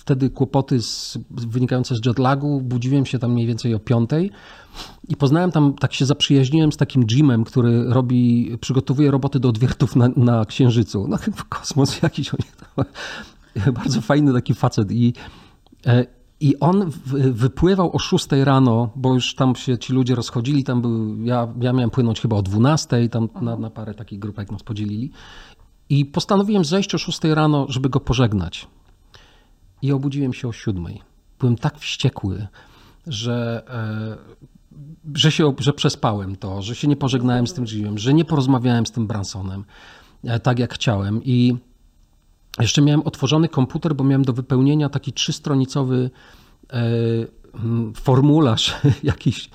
[0.00, 4.30] wtedy kłopoty z, wynikające z jetlagu, budziłem się tam mniej więcej o piątej
[5.08, 9.96] i poznałem tam, tak się zaprzyjaźniłem z takim Jimem, który robi, przygotowuje roboty do odwiertów
[9.96, 11.06] na, na Księżycu.
[11.08, 12.30] No kosmos jakiś,
[13.78, 15.14] bardzo fajny taki facet i
[15.86, 16.06] e,
[16.40, 16.90] i on
[17.32, 20.64] wypływał o 6 rano, bo już tam się ci ludzie rozchodzili.
[20.64, 24.52] Tam był, ja, ja miałem płynąć chyba o 12, tam na, na parę takich grupek
[24.52, 25.10] nas podzielili.
[25.88, 28.68] I postanowiłem zejść o 6 rano, żeby go pożegnać.
[29.82, 30.86] I obudziłem się o 7.
[31.38, 32.46] Byłem tak wściekły,
[33.06, 38.14] że, e, że, się, że przespałem to, że się nie pożegnałem z tym Jimem, że
[38.14, 39.64] nie porozmawiałem z tym Bransonem
[40.24, 41.24] e, tak jak chciałem.
[41.24, 41.56] I
[42.60, 46.10] jeszcze miałem otworzony komputer, bo miałem do wypełnienia taki trzystronicowy
[46.72, 46.80] e,
[47.94, 49.50] formularz jakiś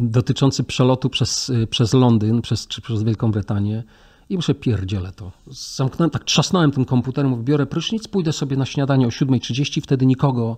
[0.00, 3.82] dotyczący przelotu przez, przez Londyn, przez, czy przez Wielką Brytanię.
[4.28, 5.32] I muszę pierdzielę to.
[5.46, 10.06] Zamknąłem, tak trzasnąłem tym komputerem, mówię, biorę prysznic, pójdę sobie na śniadanie o 7.30, wtedy
[10.06, 10.56] nikogo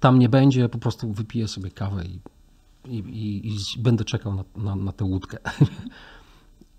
[0.00, 2.20] tam nie będzie, po prostu wypiję sobie kawę i,
[2.88, 5.38] i, i, i będę czekał na, na, na tę łódkę.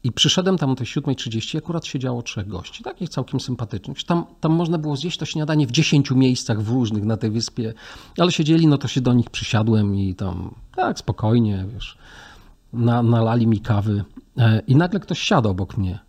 [0.03, 4.03] I przyszedłem tam o tej 7.30, akurat siedziało trzech gości, takich całkiem sympatycznych.
[4.03, 7.73] Tam, tam można było zjeść to śniadanie w 10 miejscach w różnych na tej wyspie,
[8.17, 11.97] ale siedzieli, no to się do nich przysiadłem i tam tak spokojnie, wiesz,
[12.73, 14.03] na, nalali mi kawy.
[14.37, 15.99] E, I nagle ktoś siadł obok mnie.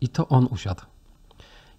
[0.00, 0.82] I to on usiadł.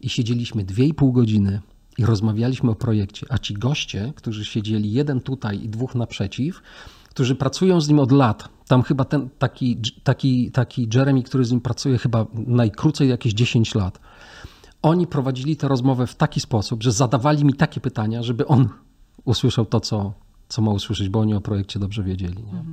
[0.02, 1.62] I siedzieliśmy dwie i pół godziny
[1.98, 6.62] i rozmawialiśmy o projekcie, a ci goście, którzy siedzieli jeden tutaj i dwóch naprzeciw,
[7.10, 11.52] którzy pracują z nim od lat, tam chyba ten taki, taki, taki Jeremy, który z
[11.52, 14.00] nim pracuje chyba najkrócej jakieś 10 lat,
[14.82, 18.70] oni prowadzili tę rozmowę w taki sposób, że zadawali mi takie pytania, żeby on
[19.26, 20.14] usłyszał to, co,
[20.50, 22.44] co ma usłyszeć, bo oni o projekcie dobrze wiedzieli.
[22.44, 22.64] Nie?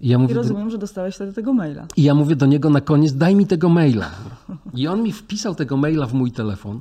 [0.00, 1.86] I, ja mówię I rozumiem, że dostałeś wtedy tego maila.
[1.96, 4.10] I ja mówię do niego na koniec, daj mi tego maila.
[4.74, 6.80] I on mi wpisał tego maila w mój telefon.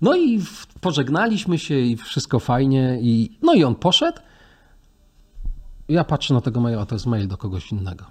[0.00, 0.40] No i
[0.80, 2.98] pożegnaliśmy się i wszystko fajnie.
[3.00, 4.18] I, no i on poszedł.
[5.88, 8.04] Ja patrzę na tego maila, to jest mail do kogoś innego.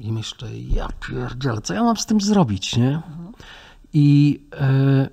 [0.00, 3.02] I myślę, ja pierdzielę, co ja mam z tym zrobić, nie?
[3.92, 5.08] I, e,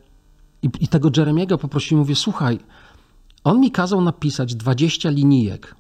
[0.62, 2.60] i, I tego Jeremiego poprosiłem, mówię, słuchaj,
[3.44, 5.76] on mi kazał napisać 20 linijek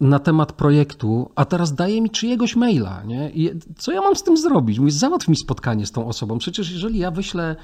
[0.00, 3.30] na temat projektu, a teraz daje mi czyjegoś maila, nie?
[3.30, 4.78] I co ja mam z tym zrobić?
[4.78, 6.38] Mówi, załatw mi spotkanie z tą osobą.
[6.38, 7.56] Przecież jeżeli ja wyślę,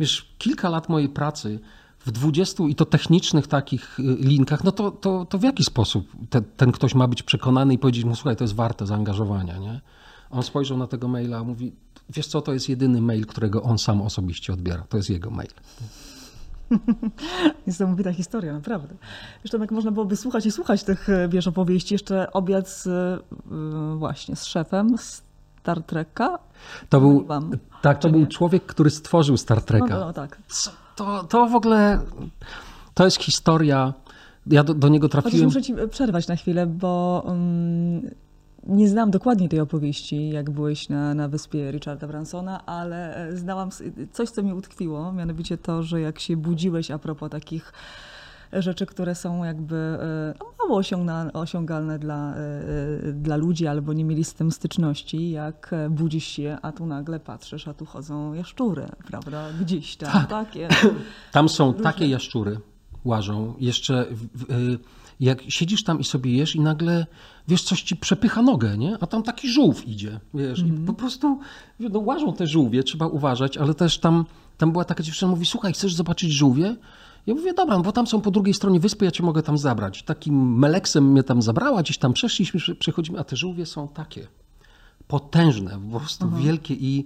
[0.00, 1.60] wiesz, kilka lat mojej pracy
[2.06, 6.08] w 20 i to technicznych takich y, linkach, no to, to, to w jaki sposób
[6.30, 9.80] te, ten ktoś ma być przekonany i powiedzieć mu, słuchaj, to jest warte zaangażowania, nie?
[10.30, 11.72] On spojrzał na tego maila, mówi,
[12.10, 14.84] wiesz co, to jest jedyny mail, którego on sam osobiście odbiera.
[14.88, 15.50] To jest jego mail.
[17.66, 18.94] Niesamowita historia, naprawdę.
[19.42, 23.18] Zresztą jak można byłoby słuchać i słuchać tych, e, wiesz, opowieści, jeszcze obiad z, e,
[23.96, 26.38] właśnie z szefem Star Treka.
[26.88, 27.50] To był, Wam.
[27.82, 28.26] tak, to był nie?
[28.26, 29.86] człowiek, który stworzył Star No, Treka.
[29.88, 30.38] no, no tak.
[30.96, 32.00] To, to w ogóle,
[32.94, 33.94] to jest historia.
[34.46, 35.46] Ja do, do niego Chociaż trafiłem.
[35.46, 38.10] muszę ci przerwać na chwilę, bo um,
[38.66, 43.70] nie znam dokładnie tej opowieści, jak byłeś na, na wyspie Richarda Bransona, ale e, znałam
[44.12, 47.72] coś, co mi utkwiło, mianowicie to, że jak się budziłeś a propos takich
[48.52, 52.38] rzeczy, które są jakby e, no, mało osiągna- osiągalne dla, e,
[53.08, 56.86] e, dla ludzi, albo nie mieli z tym styczności, jak e, budzisz się, a tu
[56.86, 59.46] nagle patrzysz, a tu chodzą jaszczury, prawda?
[59.60, 60.68] Gdzieś tam, takie.
[61.32, 62.60] Tam są takie jaszczury,
[63.04, 63.54] łażą.
[63.58, 64.78] Jeszcze w, w,
[65.20, 67.06] jak siedzisz tam i sobie jesz i nagle,
[67.48, 68.96] wiesz, coś ci przepycha nogę, nie?
[69.00, 70.58] A tam taki żółw idzie, wiesz.
[70.58, 71.38] I po prostu
[71.80, 74.24] no, łażą te żółwie, trzeba uważać, ale też tam,
[74.58, 76.76] tam była taka dziewczyna, mówi, słuchaj, chcesz zobaczyć żółwie?
[77.26, 79.58] Ja mówię, dobra, no bo tam są po drugiej stronie wyspy, ja cię mogę tam
[79.58, 80.02] zabrać.
[80.02, 84.26] Takim meleksem mnie tam zabrała, gdzieś tam przeszliśmy, prze- przechodzimy, a te żółwie są takie
[85.08, 87.04] potężne, po prostu wielkie i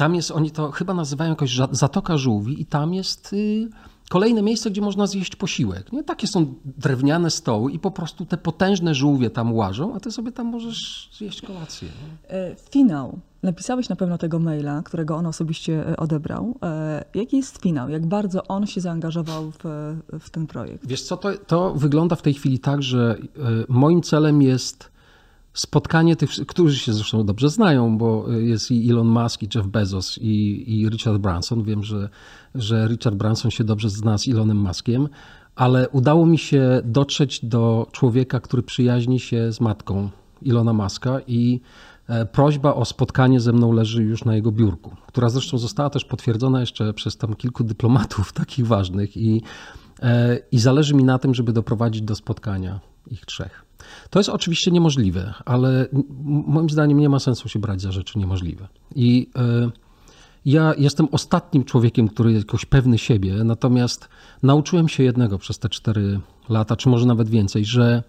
[0.00, 3.68] tam jest, oni to chyba nazywają jakoś Zatoka Żółwi i tam jest y,
[4.08, 5.92] kolejne miejsce, gdzie można zjeść posiłek.
[5.92, 6.04] Nie?
[6.04, 10.32] Takie są drewniane stoły i po prostu te potężne żółwie tam łażą, a ty sobie
[10.32, 11.88] tam możesz zjeść kolację.
[11.88, 12.36] Nie?
[12.36, 13.18] E, Finał.
[13.42, 16.58] Napisałeś na pewno tego maila, którego on osobiście e, odebrał.
[16.62, 17.88] E, Jaki jest finał?
[17.88, 19.58] Jak bardzo on się zaangażował w,
[20.20, 20.86] w ten projekt?
[20.86, 23.16] Wiesz co, to, to wygląda w tej chwili tak, że
[23.68, 24.90] moim celem jest
[25.52, 29.66] spotkanie tych, którzy się zresztą dobrze znają, bo y, jest i Elon Musk, i Jeff
[29.66, 31.62] Bezos, i, i Richard Branson.
[31.62, 32.08] Wiem, że,
[32.54, 35.08] że Richard Branson się dobrze zna z Elonem Muskiem,
[35.56, 40.10] ale udało mi się dotrzeć do człowieka, który przyjaźni się z matką
[40.46, 41.60] Elona Muska i
[42.08, 46.04] e, prośba o spotkanie ze mną leży już na jego biurku, która zresztą została też
[46.04, 49.42] potwierdzona jeszcze przez tam kilku dyplomatów takich ważnych i,
[50.02, 52.80] e, i zależy mi na tym, żeby doprowadzić do spotkania
[53.10, 53.69] ich trzech.
[54.10, 55.88] To jest oczywiście niemożliwe, ale
[56.46, 58.68] moim zdaniem nie ma sensu się brać za rzeczy niemożliwe.
[58.94, 59.70] I e,
[60.44, 64.08] ja jestem ostatnim człowiekiem, który jest jakoś pewny siebie, natomiast
[64.42, 68.02] nauczyłem się jednego przez te cztery lata, czy może nawet więcej, że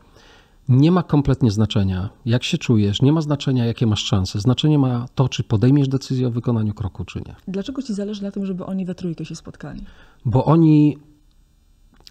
[0.69, 4.39] nie ma kompletnie znaczenia, jak się czujesz, nie ma znaczenia, jakie masz szanse.
[4.39, 7.35] Znaczenie ma to, czy podejmiesz decyzję o wykonaniu kroku, czy nie.
[7.47, 9.81] Dlaczego ci zależy na tym, żeby oni we trójkę się spotkali?
[10.25, 10.97] Bo oni,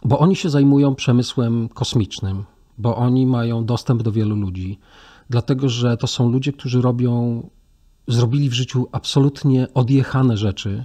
[0.05, 2.45] bo oni się zajmują przemysłem kosmicznym,
[2.81, 4.79] bo oni mają dostęp do wielu ludzi,
[5.31, 7.43] dlatego że to są ludzie, którzy robią,
[8.09, 10.85] zrobili w życiu absolutnie odjechane rzeczy,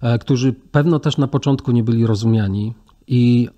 [0.00, 2.74] e, którzy pewno też na początku nie byli rozumiani
[3.06, 3.48] i,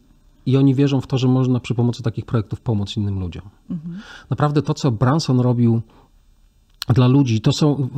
[0.47, 3.43] i oni wierzą w to, że można przy pomocy takich projektów pomóc innym ludziom.
[4.31, 5.83] Naprawdę to, co Branson robił
[6.89, 7.89] dla ludzi, to są.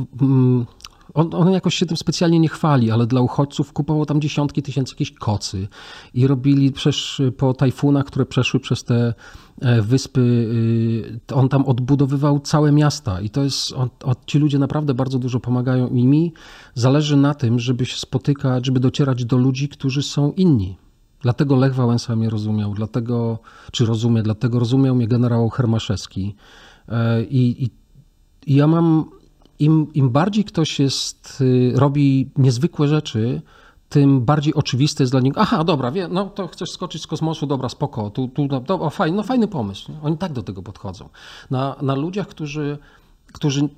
[1.13, 4.93] On, on jakoś się tym specjalnie nie chwali, ale dla uchodźców kupował tam dziesiątki tysięcy
[4.93, 5.67] jakieś kocy
[6.13, 9.13] i robili przecież po tajfunach, które przeszły przez te
[9.61, 14.59] e, wyspy, y, on tam odbudowywał całe miasta i to jest, on, on, ci ludzie
[14.59, 16.33] naprawdę bardzo dużo pomagają i mi
[16.73, 20.77] zależy na tym, żeby się spotykać, żeby docierać do ludzi, którzy są inni.
[21.21, 23.39] Dlatego Lech Wałęsa mnie rozumiał, dlatego,
[23.71, 26.35] czy rozumie, dlatego rozumiał mnie generał Hermaszewski.
[26.89, 27.69] E, I, i,
[28.47, 29.05] i ja mam,
[29.59, 33.41] im, im bardziej ktoś jest, y, robi niezwykłe rzeczy,
[33.89, 37.47] tym bardziej oczywiste jest dla niego, aha, dobra, wie, no to chcesz skoczyć z kosmosu,
[37.47, 39.91] dobra, spoko, tu, tu, no, dobra, fajny, no fajny pomysł.
[39.91, 39.97] Nie?
[40.01, 41.09] Oni tak do tego podchodzą.
[41.51, 42.77] Na, na ludziach, którzy
[43.33, 43.69] którzy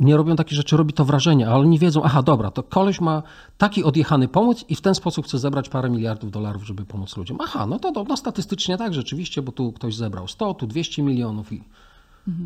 [0.00, 3.22] nie robią takich rzeczy, robi to wrażenie, ale oni wiedzą, aha, dobra, to koleś ma
[3.58, 7.38] taki odjechany pomóc i w ten sposób chce zebrać parę miliardów dolarów, żeby pomóc ludziom.
[7.40, 11.52] Aha, no to, no statystycznie tak, rzeczywiście, bo tu ktoś zebrał 100, tu 200 milionów
[11.52, 11.62] i,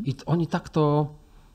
[0.05, 1.07] i oni tak to,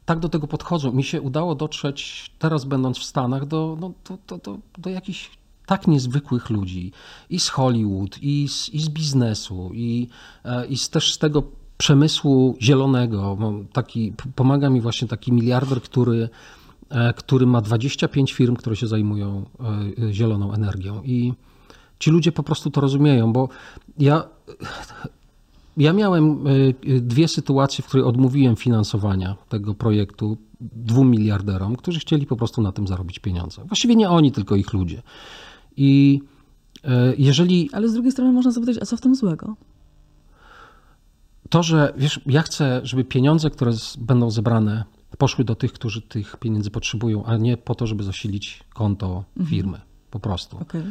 [0.05, 0.91] tak do tego podchodzą.
[0.91, 5.29] Mi się udało dotrzeć, teraz będąc w Stanach, do, no, do, do, do, do jakichś
[5.65, 6.91] tak niezwykłych ludzi
[7.29, 10.07] i z Hollywood, i z, i z biznesu, i,
[10.45, 11.43] e, i z, też z tego
[11.77, 13.37] przemysłu zielonego.
[13.73, 16.29] Taki, pomaga mi właśnie taki miliarder, który,
[16.89, 19.45] e, który ma 25 firm, które się zajmują
[20.09, 21.01] e, zieloną energią.
[21.03, 21.33] I
[21.99, 23.49] ci ludzie po prostu to rozumieją, bo
[23.99, 24.23] ja,
[25.77, 26.43] ja miałem
[27.01, 32.71] dwie sytuacje, w których odmówiłem finansowania tego projektu dwóm miliarderom, którzy chcieli po prostu na
[32.71, 33.63] tym zarobić pieniądze.
[33.65, 35.01] Właściwie nie oni, tylko ich ludzie.
[35.77, 36.21] I
[37.17, 37.69] jeżeli.
[37.73, 39.55] Ale z drugiej strony można zapytać, a co w tym złego?
[41.51, 44.83] to, że wiesz, ja chcę, żeby pieniądze, które będą zebrane,
[45.17, 49.49] poszły do tych, którzy tych pieniędzy potrzebują, a nie po to, żeby zasilić konto mhm.
[49.49, 49.77] firmy.
[49.77, 49.87] Mhm.
[50.11, 50.57] Po prostu.
[50.57, 50.83] Okay.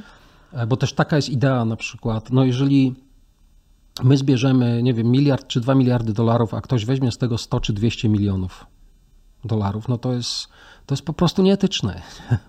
[0.66, 2.94] Bo też taka jest idea na przykład, no jeżeli
[4.02, 7.60] my zbierzemy, nie wiem, miliard czy dwa miliardy dolarów, a ktoś weźmie z tego 100
[7.60, 8.66] czy 200 milionów
[9.44, 10.48] dolarów, no to jest,
[10.86, 11.94] to jest po prostu nieetyczne.
[11.94, 12.40] Mhm.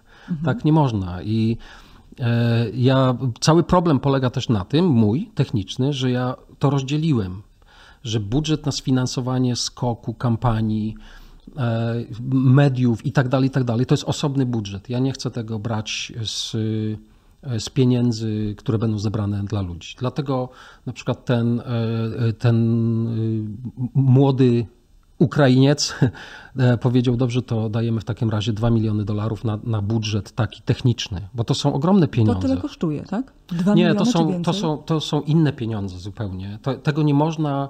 [0.45, 1.21] tak nie można.
[1.21, 1.57] I
[2.19, 7.41] e, ja, cały problem polega też na tym, mój techniczny, że ja to rozdzieliłem
[8.03, 10.95] że budżet na sfinansowanie skoku, kampanii,
[11.57, 11.95] e,
[12.33, 14.89] mediów i tak dalej, i tak dalej, to jest osobny budżet.
[14.89, 16.55] Ja nie chcę tego brać z,
[17.59, 19.95] z pieniędzy, które będą zebrane dla ludzi.
[19.99, 20.49] Dlatego
[20.85, 22.55] na przykład ten, e, ten
[23.93, 24.65] młody
[25.17, 25.95] Ukrainiec
[26.81, 31.27] powiedział, dobrze, to dajemy w takim razie 2 miliony dolarów na, na budżet taki techniczny,
[31.33, 32.41] bo to są ogromne pieniądze.
[32.41, 33.33] To tyle kosztuje, tak?
[33.47, 36.59] 2 nie, to są, to, są, to są inne pieniądze zupełnie.
[36.61, 37.69] To, tego nie można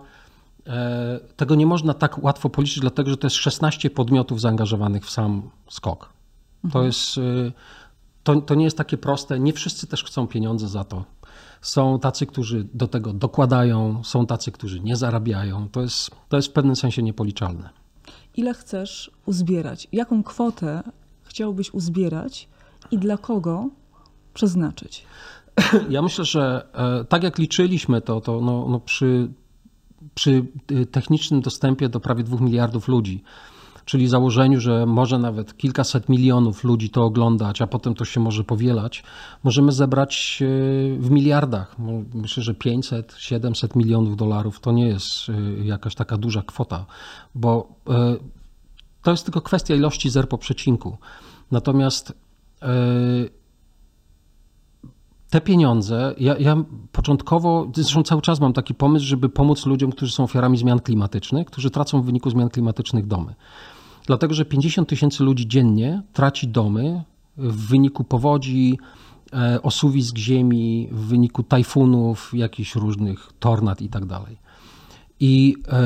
[0.67, 5.09] E, tego nie można tak łatwo policzyć, dlatego że to jest 16 podmiotów zaangażowanych w
[5.09, 6.09] sam skok.
[6.61, 6.85] To, mhm.
[6.85, 7.51] jest, e,
[8.23, 9.39] to, to nie jest takie proste.
[9.39, 11.05] Nie wszyscy też chcą pieniądze za to.
[11.61, 15.69] Są tacy, którzy do tego dokładają, są tacy, którzy nie zarabiają.
[15.69, 17.69] To jest, to jest w pewnym sensie niepoliczalne.
[18.35, 19.87] Ile chcesz uzbierać?
[19.91, 20.83] Jaką kwotę
[21.23, 22.49] chciałbyś uzbierać
[22.91, 23.69] i dla kogo
[24.33, 25.05] przeznaczyć?
[25.89, 29.29] Ja myślę, że e, tak jak liczyliśmy to, to no, no przy
[30.15, 33.23] przy y, technicznym dostępie do prawie 2 miliardów ludzi,
[33.85, 38.43] czyli założeniu, że może nawet kilkaset milionów ludzi to oglądać, a potem to się może
[38.43, 39.03] powielać,
[39.43, 41.75] możemy zebrać y, w miliardach.
[42.13, 46.85] Myślę, że 500, 700 milionów dolarów to nie jest y, jakaś taka duża kwota,
[47.35, 47.67] bo
[49.03, 50.97] to jest tylko kwestia ilości zer po przecinku.
[51.51, 52.13] Natomiast
[55.31, 60.11] te pieniądze, ja, ja, początkowo, zresztą cały czas mam taki pomysł, żeby pomóc ludziom, którzy
[60.11, 63.35] są ofiarami zmian klimatycznych, którzy tracą w wyniku zmian klimatycznych domy.
[64.11, 67.03] Dlatego, że 50 tysięcy ludzi dziennie traci domy
[67.37, 68.79] w wyniku powodzi,
[69.33, 74.37] e, osuwisk ziemi, w wyniku tajfunów, jakichś różnych tornad i tak dalej.
[75.19, 75.81] I e,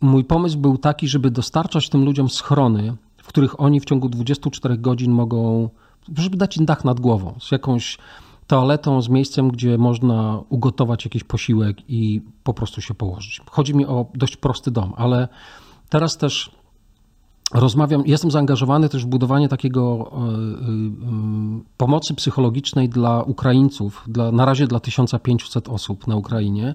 [0.00, 4.78] mój pomysł był taki, żeby dostarczać tym ludziom schrony, w których oni w ciągu 24
[4.78, 5.70] godzin mogą,
[6.16, 7.98] żeby dać im dach nad głową, z jakąś
[8.46, 13.40] toaletą, z miejscem, gdzie można ugotować jakiś posiłek i po prostu się położyć.
[13.50, 15.28] Chodzi mi o dość prosty dom, ale
[15.88, 16.55] teraz też
[17.54, 20.26] rozmawiam, jestem zaangażowany też w budowanie takiego e, e,
[21.76, 26.74] pomocy psychologicznej dla Ukraińców, dla, na razie dla 1500 osób na Ukrainie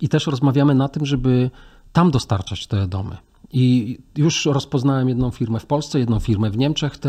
[0.00, 1.50] i też rozmawiamy na tym, żeby
[1.92, 3.16] tam dostarczać te domy.
[3.52, 6.96] I już rozpoznałem jedną firmę w Polsce, jedną firmę w Niemczech.
[6.98, 7.08] To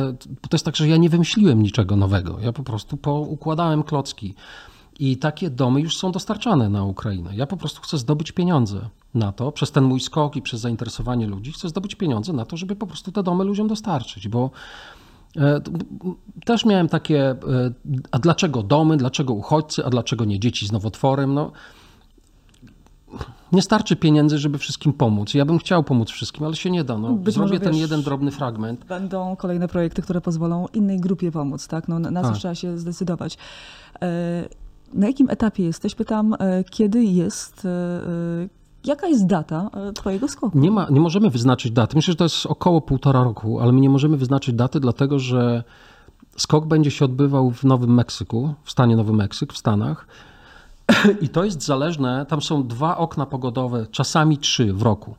[0.53, 2.39] jest tak, że ja nie wymyśliłem niczego nowego.
[2.41, 4.35] Ja po prostu poukładałem klocki.
[4.99, 7.35] I takie domy już są dostarczane na Ukrainę.
[7.35, 11.27] Ja po prostu chcę zdobyć pieniądze na to, przez ten mój skok i przez zainteresowanie
[11.27, 14.51] ludzi, chcę zdobyć pieniądze na to, żeby po prostu te domy ludziom dostarczyć, bo
[15.37, 15.61] e,
[16.45, 17.37] też miałem takie, e,
[18.11, 21.33] a dlaczego domy, dlaczego uchodźcy, a dlaczego nie dzieci z nowotworem?
[21.33, 21.51] No,
[23.51, 25.33] nie starczy pieniędzy, żeby wszystkim pomóc.
[25.33, 26.97] Ja bym chciał pomóc wszystkim, ale się nie da.
[26.97, 28.85] No, Być Zrobię ten wiesz, jeden drobny fragment.
[28.85, 31.87] Będą kolejne projekty, które pozwolą innej grupie pomóc, tak?
[31.87, 33.37] No, na coś trzeba się zdecydować.
[34.95, 35.95] E, na jakim etapie jesteś?
[35.95, 40.59] Pytam, e, kiedy jest e, Jaka jest data Twojego skoku?
[40.59, 41.95] Nie, ma, nie możemy wyznaczyć daty.
[41.95, 45.63] Myślę, że to jest około półtora roku, ale my nie możemy wyznaczyć daty, dlatego że
[46.37, 50.07] skok będzie się odbywał w Nowym Meksyku, w stanie Nowy Meksyk, w Stanach.
[51.21, 55.15] I to jest zależne, tam są dwa okna pogodowe, czasami trzy w roku.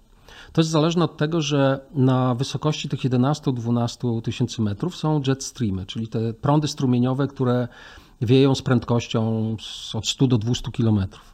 [0.52, 5.86] To jest zależne od tego, że na wysokości tych 11-12 tysięcy metrów są jet streamy,
[5.86, 7.68] czyli te prądy strumieniowe, które
[8.20, 9.56] wieją z prędkością
[9.94, 11.30] od 100 do 200 kilometrów.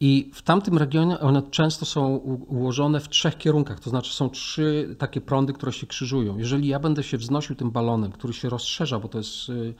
[0.00, 2.16] I w tamtym regionie one często są
[2.48, 6.38] ułożone w trzech kierunkach, to znaczy są trzy takie prądy, które się krzyżują.
[6.38, 9.74] Jeżeli ja będę się wznosił tym balonem, który się rozszerza, bo to jest y,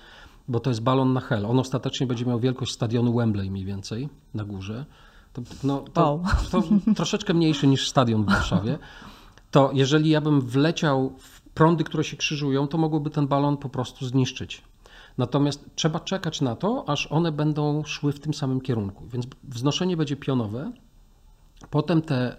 [0.49, 1.47] bo to jest balon na hel.
[1.47, 4.84] On ostatecznie będzie miał wielkość stadionu Wembley mniej więcej na górze.
[5.32, 6.22] To, no, to, wow.
[6.51, 6.62] to
[6.97, 8.78] troszeczkę mniejszy niż stadion w Warszawie.
[9.51, 13.68] To jeżeli ja bym wleciał w prądy, które się krzyżują, to mogłoby ten balon po
[13.68, 14.62] prostu zniszczyć.
[15.19, 19.07] Natomiast trzeba czekać na to, aż one będą szły w tym samym kierunku.
[19.12, 20.73] Więc wznoszenie będzie pionowe.
[21.71, 22.37] Potem te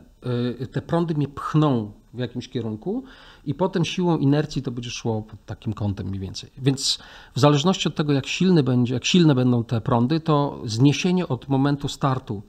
[0.61, 3.03] y, te prądy mnie pchną w jakimś kierunku
[3.45, 6.49] i potem siłą inercji to będzie szło pod takim kątem mniej więcej.
[6.57, 6.99] Więc
[7.35, 11.49] w zależności od tego, jak silny będzie, jak silne będą te prądy, to zniesienie od
[11.49, 12.41] momentu startu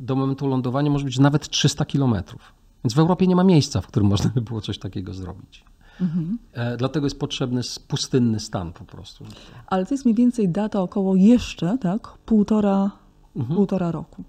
[0.00, 2.52] do momentu lądowania może być nawet 300 kilometrów.
[2.84, 5.64] Więc w Europie nie ma miejsca, w którym można by było coś takiego zrobić.
[6.00, 6.38] Mhm.
[6.78, 9.24] Dlatego jest potrzebny pustynny stan po prostu.
[9.66, 12.90] Ale to jest mniej więcej data około jeszcze, tak, półtora
[13.36, 13.56] Mhm.
[13.56, 14.24] Półtora roku.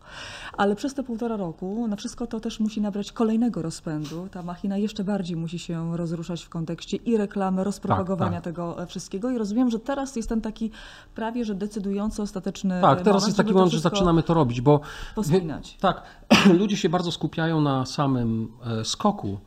[0.58, 4.28] Ale przez te półtora roku na wszystko to też musi nabrać kolejnego rozpędu.
[4.32, 8.54] Ta machina jeszcze bardziej musi się rozruszać w kontekście i reklamy, rozpropagowania tak, tak.
[8.54, 9.30] tego wszystkiego.
[9.30, 10.72] I rozumiem, że teraz jest ten taki
[11.16, 14.80] prawie, że decydujący, ostateczny Tak, teraz moment, jest taki moment, że zaczynamy to robić, bo
[15.16, 15.78] pospinać.
[15.80, 16.04] tak,
[16.60, 19.38] ludzie się bardzo skupiają na samym e, skoku.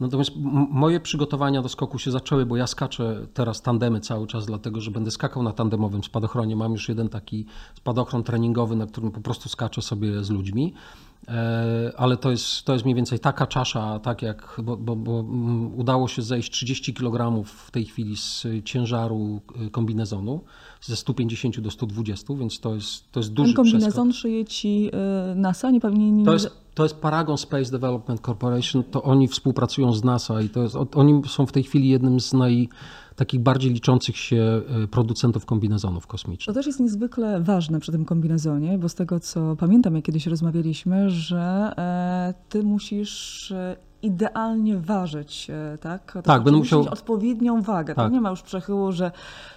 [0.00, 0.30] Natomiast
[0.70, 4.90] moje przygotowania do skoku się zaczęły, bo ja skaczę teraz tandemy cały czas, dlatego że
[4.90, 6.56] będę skakał na tandemowym spadochronie.
[6.56, 7.46] Mam już jeden taki
[7.76, 10.74] spadochron treningowy, na którym po prostu skaczę sobie z ludźmi.
[11.28, 15.20] E, ale to jest, to jest mniej więcej taka czasza, tak jak, bo, bo, bo
[15.20, 20.40] mm, udało się zejść 30 kg w tej chwili z ciężaru e, kombinezonu
[20.80, 24.22] ze 150 do 120, więc to jest, to jest duży Ten kombinezon przeskok.
[24.22, 26.24] szyje ci e, NASA, nie pewnie nie...
[26.24, 30.62] To jest, to jest Paragon Space Development Corporation, to oni współpracują z NASA i to
[30.62, 32.68] jest, oni są w tej chwili jednym z naj
[33.20, 36.46] takich bardziej liczących się e, producentów kombinezonów kosmicznych.
[36.46, 40.26] To też jest niezwykle ważne przy tym kombinezonie, bo z tego co pamiętam, jak kiedyś
[40.26, 45.50] rozmawialiśmy, że e, ty musisz e, idealnie ważyć,
[45.80, 46.12] tak?
[46.12, 46.80] To tak, będę musiał...
[46.80, 47.94] odpowiednią wagę.
[47.94, 48.06] Tak.
[48.06, 49.12] To nie ma już przechyłu, że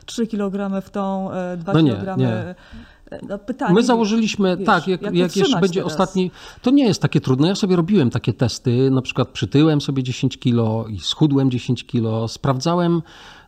[0.06, 2.18] 3 kg w tą, 2 no kg...
[3.30, 5.94] No pytanie, My założyliśmy, wiesz, tak, jak, jak, jak jeszcze będzie teraz?
[5.94, 7.48] ostatni, to nie jest takie trudne.
[7.48, 12.28] Ja sobie robiłem takie testy, na przykład przytyłem sobie 10 kilo i schudłem 10 kilo,
[12.28, 13.02] sprawdzałem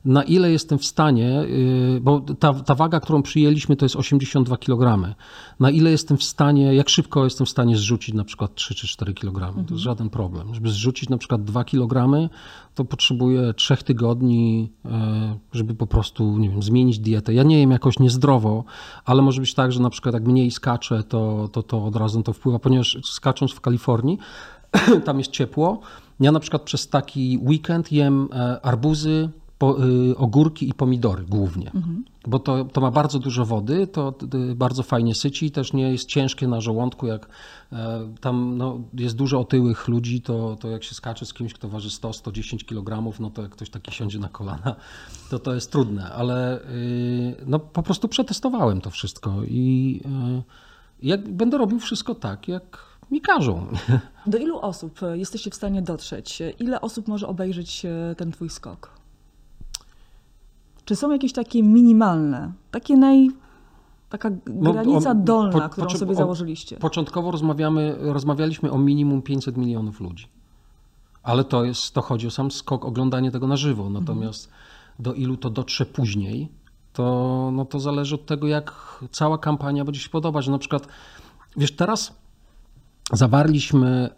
[0.05, 4.57] na ile jestem w stanie, y, bo ta, ta waga, którą przyjęliśmy, to jest 82
[4.57, 5.15] kg.
[5.59, 8.87] Na ile jestem w stanie, jak szybko jestem w stanie zrzucić na przykład 3 czy
[8.87, 9.39] 4 kg.
[9.39, 9.79] To jest mhm.
[9.79, 10.53] żaden problem.
[10.53, 12.29] Żeby zrzucić na przykład 2 kg,
[12.75, 17.33] to potrzebuję 3 tygodni, e, żeby po prostu, nie wiem, zmienić dietę.
[17.33, 18.63] Ja nie jem jakoś niezdrowo,
[19.05, 22.23] ale może być tak, że na przykład jak mniej skaczę, to, to, to od razu
[22.23, 24.17] to wpływa, ponieważ skacząc w Kalifornii,
[25.05, 25.79] tam jest ciepło.
[26.19, 31.71] Ja na przykład przez taki weekend jem e, arbuzy, po, y, ogórki i pomidory głównie,
[31.75, 32.03] mhm.
[32.27, 34.13] bo to, to ma bardzo dużo wody, to
[34.51, 37.27] y, bardzo fajnie syci i też nie jest ciężkie na żołądku, jak
[37.71, 41.69] e, tam no, jest dużo otyłych ludzi, to, to jak się skacze z kimś, kto
[41.69, 44.75] waży 100-110 kg, no to jak ktoś taki siądzie na kolana,
[45.29, 50.01] to to jest trudne, ale y, no, po prostu przetestowałem to wszystko i
[51.01, 53.67] jak będę robił wszystko tak, jak mi każą.
[54.27, 56.41] Do ilu osób jesteście w stanie dotrzeć?
[56.59, 57.85] Ile osób może obejrzeć
[58.17, 59.04] ten twój skok?
[60.85, 63.29] Czy są jakieś takie minimalne, takie naj,
[64.09, 66.77] taka no, granica no, dolna, po, którą sobie założyliście?
[66.77, 70.27] Początkowo rozmawiamy, rozmawialiśmy o minimum 500 milionów ludzi.
[71.23, 73.87] Ale to jest, to chodzi o sam skok, oglądanie tego na żywo.
[73.87, 74.03] Mhm.
[74.03, 74.63] Natomiast mhm.
[74.99, 76.49] do ilu to dotrze później,
[76.93, 80.47] to, no to zależy od tego, jak cała kampania będzie się podobać.
[80.47, 80.87] Na przykład,
[81.57, 82.13] wiesz, teraz
[83.13, 84.09] Zawarliśmy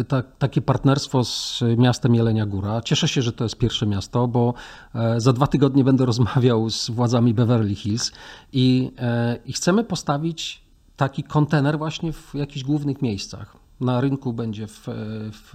[0.00, 2.80] y, ta, takie partnerstwo z miastem Jelenia Góra.
[2.80, 4.54] Cieszę się, że to jest pierwsze miasto, bo
[4.94, 8.12] e, za dwa tygodnie będę rozmawiał z władzami Beverly Hills
[8.52, 10.62] i, e, i chcemy postawić
[10.96, 13.56] taki kontener właśnie w jakichś głównych miejscach.
[13.80, 14.86] Na rynku będzie w,
[15.32, 15.54] w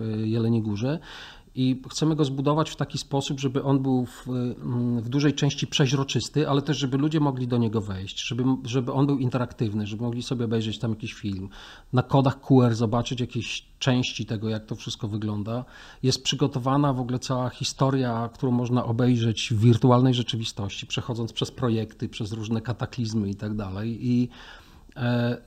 [0.62, 1.00] Górze
[1.56, 5.68] i chcemy go zbudować w taki sposób, żeby on był w, mm, w, dużej części
[5.68, 10.04] przeźroczysty, ale też, żeby ludzie mogli do niego wejść, żeby, żeby on był interaktywny, żeby
[10.04, 11.50] mogli sobie obejrzeć tam jakiś film,
[11.94, 15.66] na kodach QR zobaczyć jakieś części tego, jak to wszystko wygląda.
[16.04, 22.10] Jest przygotowana w ogóle cała historia, którą można obejrzeć w wirtualnej rzeczywistości, przechodząc przez projekty,
[22.10, 24.30] przez różne kataklizmy i tak dalej.
[24.96, 25.38] E,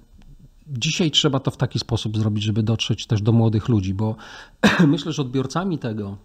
[0.70, 4.16] dzisiaj trzeba to w taki sposób zrobić, żeby dotrzeć też do młodych ludzi, bo
[4.86, 6.16] myślę, że odbiorcami tego,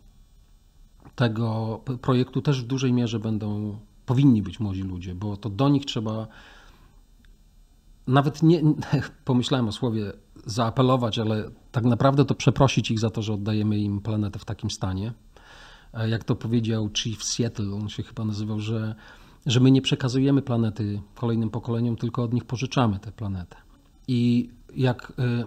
[1.15, 5.85] tego projektu też w dużej mierze będą, powinni być młodzi ludzie, bo to do nich
[5.85, 6.27] trzeba
[8.07, 8.61] nawet nie,
[9.25, 10.13] pomyślałem o słowie
[10.45, 14.71] zaapelować, ale tak naprawdę to przeprosić ich za to, że oddajemy im planetę w takim
[14.71, 15.13] stanie.
[15.93, 18.95] E, jak to powiedział Chief Seattle, on się chyba nazywał, że,
[19.45, 23.62] że my nie przekazujemy planety kolejnym pokoleniom, tylko od nich pożyczamy tę planetę.
[24.07, 25.45] I jak y,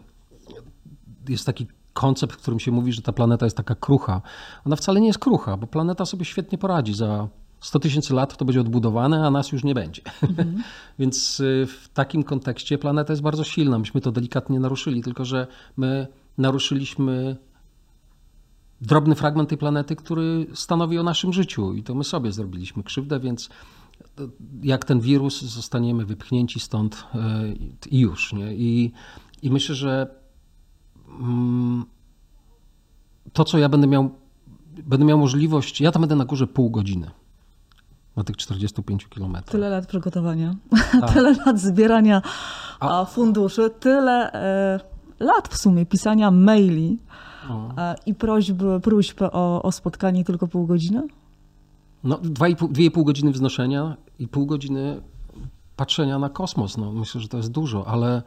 [1.28, 4.22] jest taki koncept, w którym się mówi, że ta planeta jest taka krucha,
[4.64, 6.94] ona wcale nie jest krucha, bo planeta sobie świetnie poradzi.
[6.94, 7.28] Za
[7.60, 10.02] 100 tysięcy lat to będzie odbudowane, a nas już nie będzie.
[10.22, 10.62] Mhm.
[10.98, 13.78] Więc y, w takim kontekście planeta jest bardzo silna.
[13.78, 15.46] Myśmy to delikatnie naruszyli, tylko że
[15.76, 16.06] my
[16.38, 17.36] naruszyliśmy
[18.80, 23.20] drobny fragment tej planety, który stanowi o naszym życiu i to my sobie zrobiliśmy krzywdę,
[23.20, 23.48] więc
[24.62, 27.18] jak ten wirus zostaniemy wypchnięci stąd e,
[27.90, 28.32] i już.
[28.32, 28.54] Nie?
[28.54, 28.92] I,
[29.42, 30.06] i myślę, że
[31.20, 31.84] mm,
[33.32, 34.10] to, co ja będę miał,
[34.86, 37.10] będę miał możliwość, ja tam będę na górze pół godziny
[38.16, 39.52] na tych 45 kilometrach.
[39.52, 40.54] Tyle lat przygotowania,
[41.00, 41.10] tak.
[41.14, 42.22] tyle lat zbierania
[42.80, 43.04] A...
[43.04, 44.80] funduszy, tyle e,
[45.20, 46.98] lat w sumie pisania maili
[47.78, 51.02] e, i prośb, próśb o, o spotkanie tylko pół godziny?
[52.04, 55.00] No, dwa i pół, dwie i pół godziny wznoszenia i pół godziny
[55.76, 56.76] patrzenia na kosmos.
[56.76, 58.22] No, myślę, że to jest dużo, ale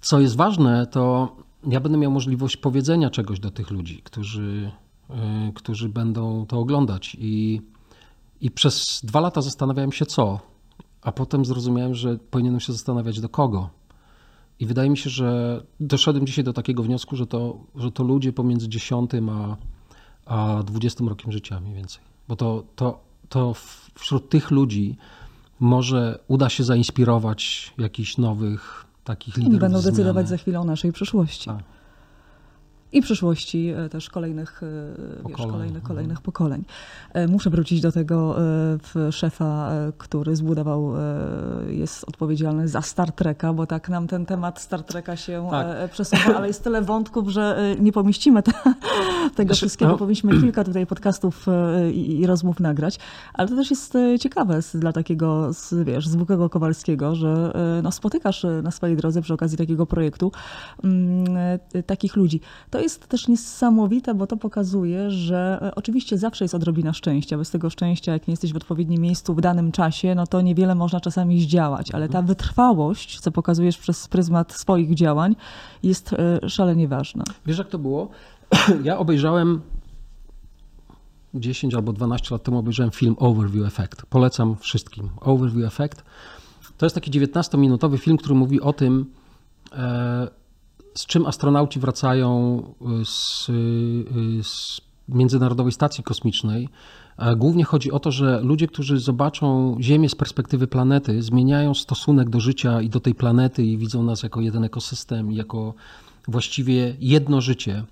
[0.00, 1.36] co jest ważne, to
[1.66, 4.70] ja będę miał możliwość powiedzenia czegoś do tych ludzi, którzy,
[5.10, 5.16] yy,
[5.54, 7.16] którzy będą to oglądać.
[7.20, 7.62] I,
[8.40, 10.40] I przez dwa lata zastanawiałem się, co,
[11.02, 13.70] a potem zrozumiałem, że powinienem się zastanawiać, do kogo.
[14.60, 18.32] I wydaje mi się, że doszedłem dzisiaj do takiego wniosku, że to, że to ludzie
[18.32, 19.56] pomiędzy 10 a,
[20.26, 22.02] a 20 rokiem życia mniej więcej.
[22.28, 23.54] Bo to, to, to
[23.94, 24.96] wśród tych ludzi
[25.60, 29.52] może uda się zainspirować jakichś nowych takich liderów.
[29.52, 31.46] Oni będą decydować za chwilę o naszej przyszłości.
[31.46, 31.77] Tak
[32.92, 35.84] i przyszłości e, też kolejnych, e, wiesz, kolejnych, mhm.
[35.84, 36.64] kolejnych pokoleń.
[37.12, 38.36] E, muszę wrócić do tego
[39.10, 40.92] szefa, który zbudował,
[41.68, 45.90] jest odpowiedzialny za Star Treka, bo tak nam ten temat Star Treka się tak.
[45.90, 48.52] przesuwa, ale jest tyle wątków, że nie pomieścimy te,
[49.36, 49.90] tego znaczy, wszystkiego.
[49.90, 49.98] No.
[49.98, 51.46] Powinniśmy kilka tutaj podcastów
[51.92, 52.98] i, i, rozmów nagrać,
[53.34, 55.50] ale to też jest ciekawe dla takiego,
[55.84, 60.32] wiesz, zwykłego Kowalskiego, że no, spotykasz na swojej drodze przy okazji takiego projektu
[60.84, 62.40] mm, takich ludzi.
[62.70, 67.38] To to jest też niesamowite, bo to pokazuje, że e, oczywiście zawsze jest odrobina szczęścia.
[67.38, 70.74] Bez tego szczęścia, jak nie jesteś w odpowiednim miejscu w danym czasie, no to niewiele
[70.74, 75.36] można czasami zdziałać, ale ta wytrwałość, co pokazujesz przez pryzmat swoich działań,
[75.82, 77.24] jest e, szalenie ważna.
[77.46, 78.08] Wiesz, jak to było?
[78.84, 79.60] Ja obejrzałem
[81.34, 84.06] 10 albo 12 lat temu obejrzałem film Overview Effect.
[84.06, 85.08] Polecam wszystkim.
[85.20, 86.04] Overview Effect
[86.76, 89.06] to jest taki 19-minutowy film, który mówi o tym,
[89.72, 90.28] e,
[90.94, 92.62] z czym astronauci wracają
[93.02, 96.68] y, z, y, z Międzynarodowej Stacji Kosmicznej.
[97.36, 102.40] Głównie chodzi o to, że ludzie, którzy zobaczą Ziemię z perspektywy planety, zmieniają stosunek do
[102.40, 105.74] życia i do tej planety i widzą nas jako jeden ekosystem, jako
[106.28, 107.84] właściwie jedno życie.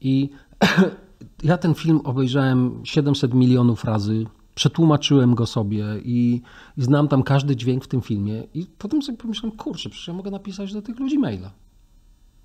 [0.00, 0.30] I
[1.42, 6.42] ja ten film obejrzałem 700 milionów razy, przetłumaczyłem go sobie i,
[6.76, 8.42] i znam tam każdy dźwięk w tym filmie.
[8.54, 11.50] I potem sobie pomyślałem, kurczę, przecież ja mogę napisać do tych ludzi maila.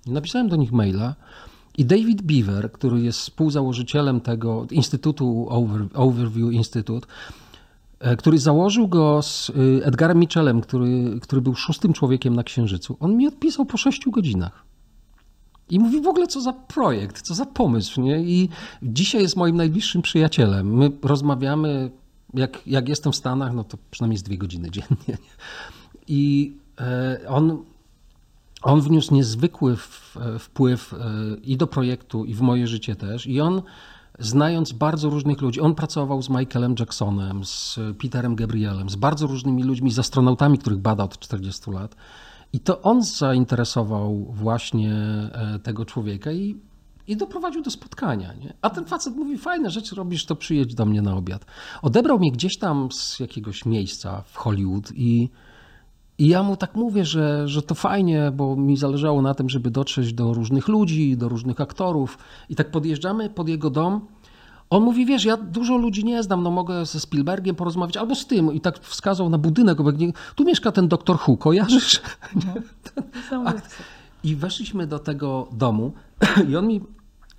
[0.06, 1.14] Napisałem do nich maila
[1.78, 7.06] i David Beaver, który jest współzałożycielem tego Instytutu Over, Overview Institute,
[8.00, 12.96] e, który założył go z e, Edgarem Mitchellem, który, który był szóstym człowiekiem na Księżycu,
[13.00, 14.64] on mi odpisał po sześciu godzinach.
[15.70, 18.00] I mówi w ogóle, co za projekt, co za pomysł.
[18.00, 18.20] Nie?
[18.20, 18.48] I
[18.82, 20.76] dzisiaj jest moim najbliższym przyjacielem.
[20.76, 21.90] My rozmawiamy,
[22.34, 25.18] jak, jak jestem w Stanach, no to przynajmniej z dwie godziny dziennie.
[26.08, 27.64] I e, on
[28.62, 29.76] on wniósł niezwykły
[30.38, 30.96] wpływ e,
[31.42, 33.26] i do projektu, i w moje życie też.
[33.26, 33.62] I on,
[34.18, 39.62] znając bardzo różnych ludzi, on pracował z Michaelem Jacksonem, z Peterem Gabrielem, z bardzo różnymi
[39.62, 41.96] ludźmi, z astronautami, których badał od 40 lat.
[42.52, 46.56] I to on zainteresował właśnie e, tego człowieka i,
[47.08, 48.34] i doprowadził do spotkania.
[48.34, 48.54] Nie?
[48.62, 51.46] A ten facet mówi: Fajne rzeczy robisz, to przyjedź do mnie na obiad.
[51.82, 55.30] Odebrał mnie gdzieś tam z jakiegoś miejsca w Hollywood i
[56.18, 59.70] i ja mu tak mówię, że, że to fajnie, bo mi zależało na tym, żeby
[59.70, 62.18] dotrzeć do różnych ludzi, do różnych aktorów.
[62.48, 64.00] I tak podjeżdżamy pod jego dom.
[64.70, 68.26] On mówi, wiesz, ja dużo ludzi nie znam, no mogę ze Spielbergiem porozmawiać, albo z
[68.26, 68.54] tym.
[68.54, 69.78] I tak wskazał na budynek,
[70.34, 72.00] tu mieszka ten doktor Hu, kojarzysz?
[73.30, 73.44] No,
[74.24, 75.92] I weszliśmy do tego domu
[76.50, 76.80] i on mi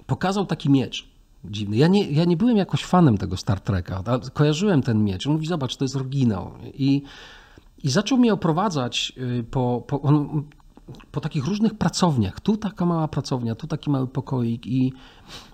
[0.06, 1.08] pokazał taki miecz
[1.46, 1.78] dziwny.
[1.78, 5.28] Ja nie, ja nie byłem jakoś fanem tego Star Treka, ale kojarzyłem ten miecz.
[5.28, 6.52] On mówi, zobacz, to jest oryginał.
[6.74, 7.04] I
[7.84, 10.44] i zaczął mnie oprowadzać y, po, po, on,
[11.12, 12.40] po takich różnych pracowniach.
[12.40, 14.94] Tu taka mała pracownia, tu taki mały pokoik i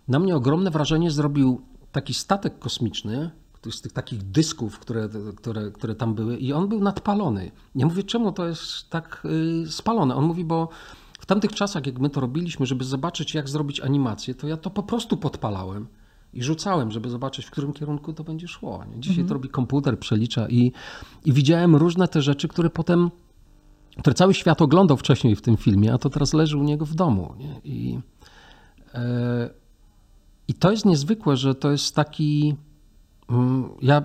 [0.07, 1.61] na mnie ogromne wrażenie zrobił
[1.91, 3.31] taki statek kosmiczny,
[3.71, 7.51] z tych takich dysków, które, które, które tam były i on był nadpalony.
[7.75, 9.23] Ja mówię, czemu to jest tak
[9.65, 10.15] y, spalone?
[10.15, 10.69] On mówi, bo
[11.19, 14.69] w tamtych czasach, jak my to robiliśmy, żeby zobaczyć, jak zrobić animację, to ja to
[14.69, 15.87] po prostu podpalałem
[16.33, 18.83] i rzucałem, żeby zobaczyć, w którym kierunku to będzie szło.
[18.85, 18.99] Nie?
[18.99, 19.27] Dzisiaj mhm.
[19.27, 20.71] to robi komputer, przelicza i,
[21.25, 23.11] i widziałem różne te rzeczy, które potem,
[23.99, 26.95] które cały świat oglądał wcześniej w tym filmie, a to teraz leży u niego w
[26.95, 27.33] domu.
[27.37, 27.61] Nie?
[27.63, 27.99] I,
[28.93, 29.49] e,
[30.47, 32.55] I to jest niezwykłe, że to jest taki.
[33.29, 34.03] Mm, ja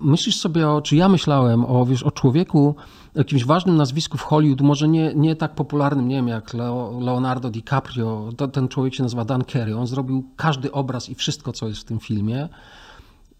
[0.00, 2.74] myślisz sobie o, czy ja myślałem o, wiesz, o człowieku,
[3.14, 7.50] jakimś ważnym nazwisku w Hollywood, może nie, nie tak popularnym, nie wiem, jak Leo, Leonardo
[7.50, 11.68] DiCaprio, to, ten człowiek się nazywa Dan Carey, on zrobił każdy obraz i wszystko, co
[11.68, 12.48] jest w tym filmie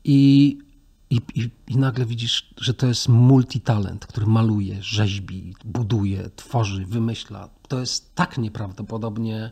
[0.04, 0.58] i,
[1.10, 7.48] i, i, i nagle widzisz, że to jest multitalent, który maluje, rzeźbi, buduje, tworzy, wymyśla.
[7.68, 9.50] To jest tak nieprawdopodobnie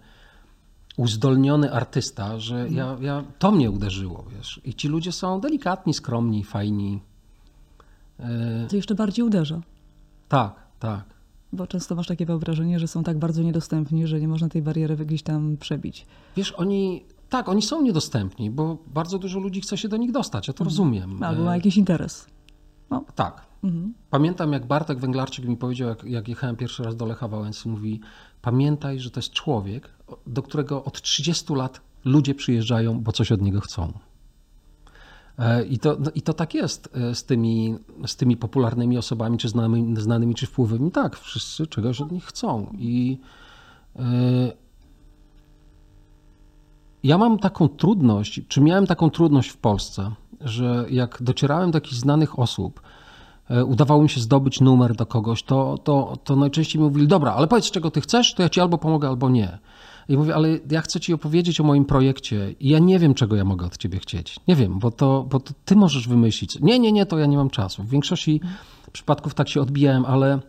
[0.97, 4.61] uzdolniony artysta, że ja, ja, to mnie uderzyło, wiesz.
[4.65, 7.01] I ci ludzie są delikatni, skromni, fajni.
[8.21, 9.61] E, To jeszcze bardziej uderza.
[10.29, 11.05] tak, tak.
[11.55, 14.97] Bo często masz takie wyobrażenie, że są tak bardzo niedostępni, że nie można tej bariery
[14.97, 16.07] gdzieś tam przebić.
[16.37, 20.49] Wiesz, oni, tak, oni są niedostępni, bo bardzo dużo ludzi chce się do nich dostać,
[20.49, 21.23] ja to rozumiem.
[21.23, 22.27] Albo E, ma jakiś interes.
[23.15, 23.43] Tak.
[23.65, 23.95] Mhm.
[24.11, 28.01] Pamiętam, jak Bartek Węglarczyk mi powiedział, jak, jak jechałem pierwszy raz do Lecha Wałęsy, mówi,
[28.43, 29.91] pamiętaj, że to jest człowiek,
[30.27, 33.93] do którego od 30 lat ludzie przyjeżdżają, bo coś od niego chcą.
[35.39, 39.39] E, I to, no, I to tak jest e, z tymi, z tymi popularnymi osobami,
[39.39, 40.91] czy znanymi, znanymi, czy wpływowymi.
[40.91, 42.73] Tak, wszyscy czegoś od nich chcą.
[42.79, 43.19] I
[43.97, 44.03] e,
[47.03, 50.11] ja mam taką trudność, czy miałem taką trudność w Polsce,
[50.41, 52.83] że jak docierałem do jakichś znanych osób,
[53.67, 57.47] udawało mi się zdobyć numer do kogoś, to, to, to najczęściej mi mówili, dobra, ale
[57.47, 59.59] powiedz czego ty chcesz, to ja ci albo pomogę, albo nie.
[60.09, 63.37] I mówię, ale ja chcę ci opowiedzieć o moim projekcie i ja nie wiem, czego
[63.37, 64.41] ja mogę od ciebie chcieć.
[64.49, 66.61] Nie wiem, bo to, bo to ty możesz wymyślić.
[66.61, 67.83] Nie, nie, nie, to ja nie mam czasu.
[67.83, 68.41] W większości
[68.93, 70.41] przypadków tak się odbijałem, ale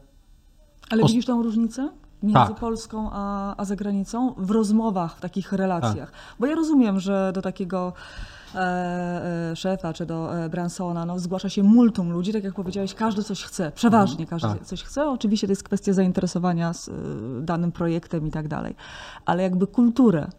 [0.89, 1.89] Ale widzisz tą różnicę
[2.23, 2.55] między Tak.
[2.55, 6.11] Polską a, a zagranicą w rozmowach, w takich relacjach?
[6.39, 8.32] Bo ja rozumiem, że do takiego e, e,
[9.55, 13.43] szefa czy do e, Bransona no, zgłasza się multum ludzi, tak jak powiedziałeś, każdy coś
[13.43, 14.65] chce, przeważnie każdy tak.
[14.65, 15.09] coś chce.
[15.09, 16.91] Oczywiście to jest kwestia zainteresowania z, e,
[17.41, 18.75] danym projektem i tak dalej,
[19.25, 20.29] ale jakby kulturę.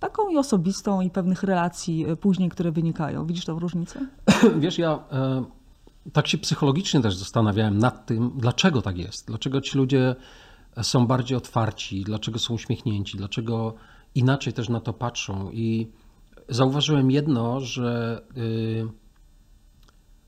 [0.00, 3.26] Taką i osobistą, i pewnych relacji e, później, które wynikają.
[3.26, 4.06] Widzisz tą różnicę?
[4.60, 5.44] Wiesz, ja e,
[6.12, 9.26] tak się psychologicznie też zastanawiałem nad tym, dlaczego tak jest.
[9.26, 10.16] Dlaczego ci ludzie
[10.82, 13.74] są bardziej otwarci, dlaczego są uśmiechnięci, dlaczego
[14.14, 15.50] inaczej też na to patrzą.
[15.52, 15.90] I
[16.48, 18.86] zauważyłem jedno, że y,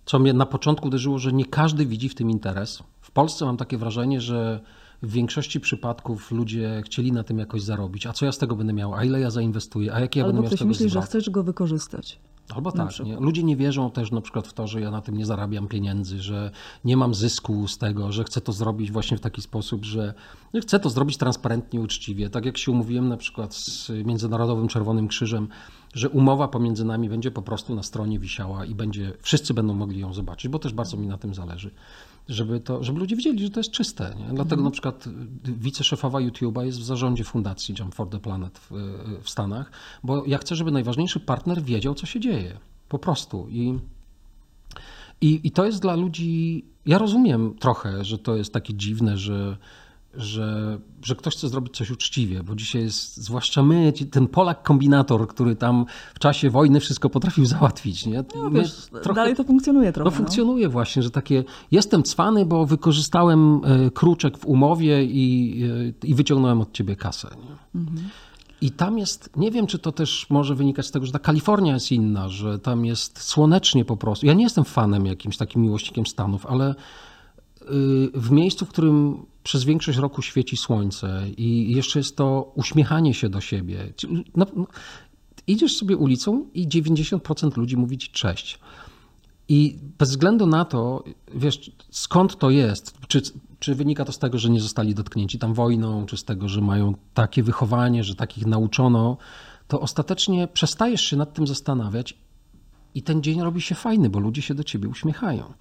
[0.04, 2.82] co mnie na początku uderzyło, że nie każdy widzi w tym interes.
[3.00, 4.60] W Polsce mam takie wrażenie, że
[5.02, 8.06] w większości przypadków ludzie chcieli na tym jakoś zarobić.
[8.06, 8.94] A co ja z tego będę miał?
[8.94, 9.94] A ile ja zainwestuję?
[9.94, 11.04] A jaki ja Albo będę miał z tego myśli, że zwrot?
[11.04, 12.20] chcesz go wykorzystać.
[12.54, 13.00] Albo tak.
[13.00, 13.16] Nie?
[13.16, 16.22] Ludzie nie wierzą też na przykład w to, że ja na tym nie zarabiam pieniędzy,
[16.22, 16.50] że
[16.84, 20.14] nie mam zysku z tego, że chcę to zrobić właśnie w taki sposób, że
[20.54, 22.30] że chcę to zrobić transparentnie, uczciwie.
[22.30, 25.48] Tak jak się umówiłem na przykład z Międzynarodowym Czerwonym Krzyżem,
[25.94, 30.00] że umowa pomiędzy nami będzie po prostu na stronie wisiała i będzie, wszyscy będą mogli
[30.00, 31.70] ją zobaczyć, bo też bardzo mi na tym zależy.
[32.28, 34.14] Żeby, to, żeby ludzie wiedzieli, że to jest czyste.
[34.18, 34.34] Nie?
[34.34, 35.04] Dlatego na przykład
[35.44, 38.70] wiceszefowa YouTube'a jest w zarządzie fundacji Jump for the Planet w,
[39.22, 39.70] w Stanach,
[40.02, 42.58] bo ja chcę, żeby najważniejszy partner wiedział, co się dzieje.
[42.88, 43.48] Po prostu.
[43.48, 43.78] I,
[45.20, 46.64] i, I to jest dla ludzi.
[46.86, 49.56] Ja rozumiem trochę, że to jest takie dziwne, że,
[50.14, 55.28] że, że ktoś chce zrobić coś uczciwie, bo dzisiaj jest, zwłaszcza my, ten Polak kombinator,
[55.28, 58.06] który tam w czasie wojny wszystko potrafił załatwić.
[58.06, 58.24] Nie?
[58.36, 60.10] No, wiesz, dalej to funkcjonuje trochę.
[60.10, 65.62] no funkcjonuje właśnie, że takie jestem cwany, bo wykorzystałem e, kruczek w umowie i,
[66.04, 67.28] e, i wyciągnąłem od ciebie kasę.
[67.74, 67.80] Nie?
[68.62, 71.74] I tam jest, nie wiem, czy to też może wynikać z tego, że ta Kalifornia
[71.74, 74.26] jest inna, że tam jest słonecznie po prostu.
[74.26, 76.74] Ja nie jestem fanem jakimś takim miłośnikiem Stanów, ale y,
[78.14, 83.28] w miejscu, w którym przez większość roku świeci słońce i jeszcze jest to uśmiechanie się
[83.28, 83.92] do siebie.
[84.36, 84.66] No, no,
[85.46, 88.58] idziesz sobie ulicą i 90% ludzi mówi ci cześć.
[89.48, 93.22] I bez względu na to, wiesz, skąd to jest, czy,
[93.58, 96.60] czy wynika to z tego, że nie zostali dotknięci tam wojną, czy z tego, że
[96.60, 99.16] mają takie wychowanie, że takich nauczono,
[99.68, 102.18] to ostatecznie przestajesz się nad tym zastanawiać
[102.94, 105.52] i ten dzień robi się fajny, bo ludzie się do ciebie uśmiechają.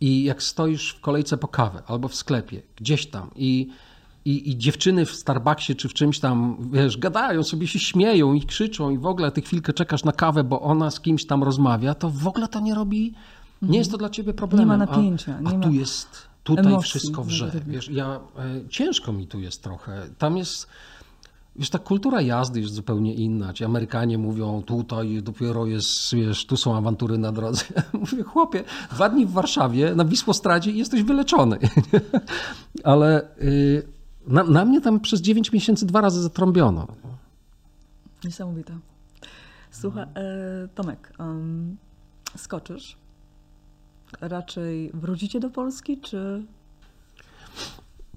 [0.00, 3.68] I jak stoisz w kolejce po kawę albo w sklepie, gdzieś tam i,
[4.24, 8.42] i, i dziewczyny w Starbucksie czy w czymś tam, wiesz, gadają, sobie się śmieją i
[8.42, 11.94] krzyczą i w ogóle ty chwilkę czekasz na kawę, bo ona z kimś tam rozmawia,
[11.94, 13.14] to w ogóle to nie robi,
[13.62, 14.68] nie jest to dla ciebie problemem.
[14.68, 17.52] Nie ma napięcia, A, nie a ma tu jest, tutaj emocji wszystko wrze.
[17.66, 20.06] Wiesz, ja, e, ciężko mi tu jest trochę.
[20.18, 20.68] Tam jest,
[21.58, 23.52] wiesz, ta kultura jazdy jest zupełnie inna.
[23.52, 27.64] Ci Amerykanie mówią, tutaj dopiero jest, wiesz, tu są awantury na drodze.
[28.00, 31.58] Mówię, chłopie, dwa dni w Warszawie na Wisłostradzie i jesteś wyleczony.
[32.84, 33.88] Ale y,
[34.26, 36.86] na, na mnie tam przez 9 miesięcy dwa razy zatrąbiono.
[38.24, 38.78] Niesamowite.
[39.70, 41.76] Słuchaj, e, Tomek, em,
[42.36, 42.96] skoczysz?
[44.20, 46.44] Raczej wrócicie do Polski, czy,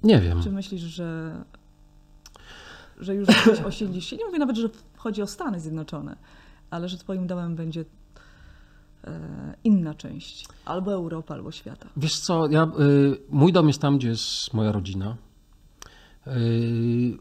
[0.04, 0.44] Nie wiem.
[0.44, 1.36] czy myślisz, że,
[3.00, 4.18] że już gdzieś osiedlisz się?
[4.18, 6.16] Nie mówię nawet, że chodzi o Stany Zjednoczone,
[6.70, 7.86] ale że twoim domem będzie
[9.04, 10.48] e, inna część.
[10.66, 11.88] Albo Europa, albo świata.
[11.98, 15.18] Wiesz co, ja, y, mój dom jest tam, gdzie jest moja rodzina.
[16.28, 17.18] Y,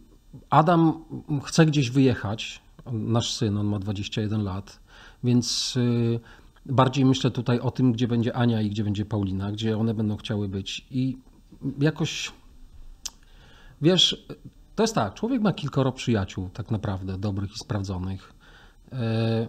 [0.51, 1.05] Adam
[1.45, 4.81] chce gdzieś wyjechać, nasz syn, on ma 21 lat,
[5.25, 6.21] więc y,
[6.67, 10.17] bardziej myślę tutaj o tym, gdzie będzie Ania i gdzie będzie Paulina, gdzie one będą
[10.17, 10.87] chciały być.
[10.91, 11.19] I
[11.81, 12.33] jakoś,
[13.83, 14.27] wiesz,
[14.79, 18.33] To jest tak, człowiek ma kilkoro przyjaciół, tak naprawdę, dobrych i sprawdzonych.
[18.93, 19.47] E,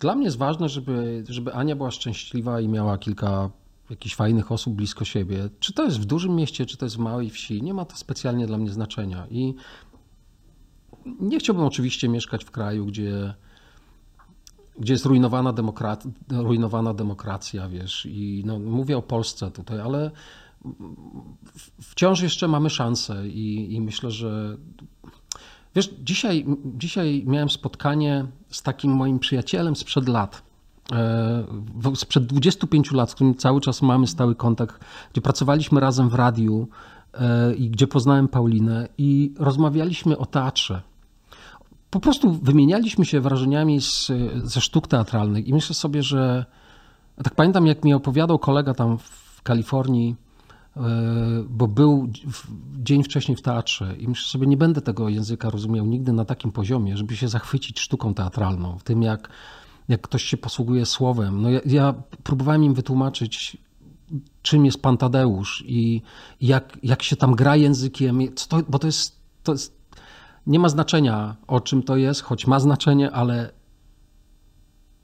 [0.00, 3.50] dla mnie jest ważne, żeby, żeby Ania była szczęśliwa i miała kilka
[3.90, 5.48] jakichś fajnych osób blisko siebie.
[5.60, 7.96] Czy to jest w dużym mieście, czy to jest w małej wsi, nie ma to
[7.96, 9.26] specjalnie dla mnie znaczenia.
[9.30, 9.54] I
[11.20, 13.34] nie chciałbym oczywiście mieszkać w kraju, gdzie,
[14.78, 20.10] gdzie jest rujnowana, demokra- rujnowana demokracja, wiesz, i no, mówię o Polsce tutaj, ale
[21.82, 24.56] wciąż jeszcze mamy szansę i, i myślę, że
[25.74, 30.42] wiesz, dzisiaj, dzisiaj miałem spotkanie z takim moim przyjacielem sprzed lat.
[30.92, 31.44] E,
[31.94, 36.68] sprzed 25 lat, z którym cały czas mamy stały kontakt, gdzie pracowaliśmy razem w radiu
[37.14, 40.82] e, i gdzie poznałem Paulinę i rozmawialiśmy o teatrze.
[41.90, 44.12] Po prostu wymienialiśmy się wrażeniami z,
[44.44, 46.46] ze sztuk teatralnych i myślę sobie, że
[47.24, 50.16] tak pamiętam, jak mi opowiadał kolega tam w Kalifornii,
[51.48, 52.08] bo był
[52.78, 56.52] dzień wcześniej w teatrze i myślę sobie, nie będę tego języka rozumiał nigdy na takim
[56.52, 59.28] poziomie, żeby się zachwycić sztuką teatralną, w tym jak,
[59.88, 61.42] jak ktoś się posługuje słowem.
[61.42, 63.56] No ja, ja próbowałem im wytłumaczyć,
[64.42, 66.02] czym jest Pan Tadeusz i
[66.40, 68.18] jak, jak się tam gra językiem,
[68.48, 69.78] to, bo to jest, to jest,
[70.46, 73.50] nie ma znaczenia o czym to jest, choć ma znaczenie, ale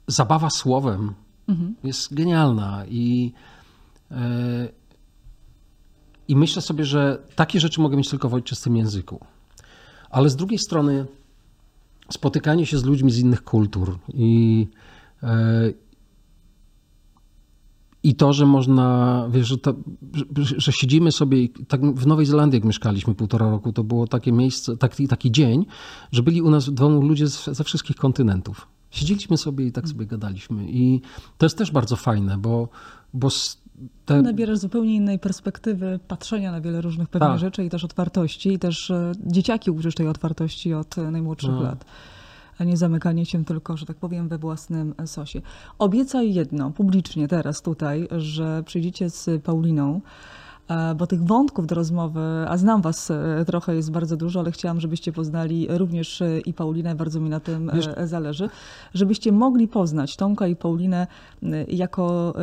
[0.06, 1.14] zabawa słowem
[1.48, 1.74] mhm.
[1.84, 3.32] jest genialna i
[4.10, 4.16] yy,
[6.28, 9.20] i myślę sobie, że takie rzeczy mogę mieć tylko w ojczystym języku.
[10.10, 11.06] Ale z drugiej strony
[12.10, 14.66] spotykanie się z ludźmi z innych kultur i,
[15.22, 15.72] e,
[18.02, 19.74] i to, że można, wiesz, że, to,
[20.36, 24.76] że, siedzimy sobie, tak w Nowej Zelandii jak mieszkaliśmy półtora roku, to było takie miejsce,
[24.76, 25.66] taki, taki dzień,
[26.12, 28.68] że byli u nas w domu ludzie ze wszystkich kontynentów.
[28.90, 31.00] Siedzieliśmy sobie i tak sobie gadaliśmy i
[31.38, 32.68] to jest też bardzo fajne, bo,
[33.14, 33.30] bo
[34.04, 34.22] te...
[34.22, 37.38] Nabierasz zupełnie innej perspektywy patrzenia na wiele różnych pewnych tak.
[37.38, 38.52] rzeczy i też otwartości.
[38.52, 41.62] I też e, dzieciaki uczysz tej otwartości od e, najmłodszych no.
[41.62, 41.84] lat
[42.58, 45.40] a nie zamykanie się tylko, że tak powiem, we własnym sosie.
[45.78, 50.00] Obiecaj jedno publicznie teraz tutaj, że przyjdziecie z Pauliną
[50.96, 54.80] bo tych wątków do rozmowy, a znam was e, trochę, jest bardzo dużo, ale chciałam,
[54.80, 58.48] żebyście poznali również e, i Paulinę, bardzo mi na tym Wiesz, zależy,
[58.94, 61.06] żebyście mogli poznać Tomka i Paulinę
[61.68, 62.34] jako,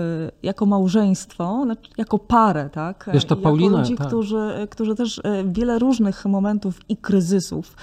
[0.43, 3.09] jako małżeństwo, znaczy jako parę, tak?
[3.13, 4.07] Wiesz, Paulina, ludzi, tak.
[4.07, 7.75] którzy, którzy też wiele różnych momentów i kryzysów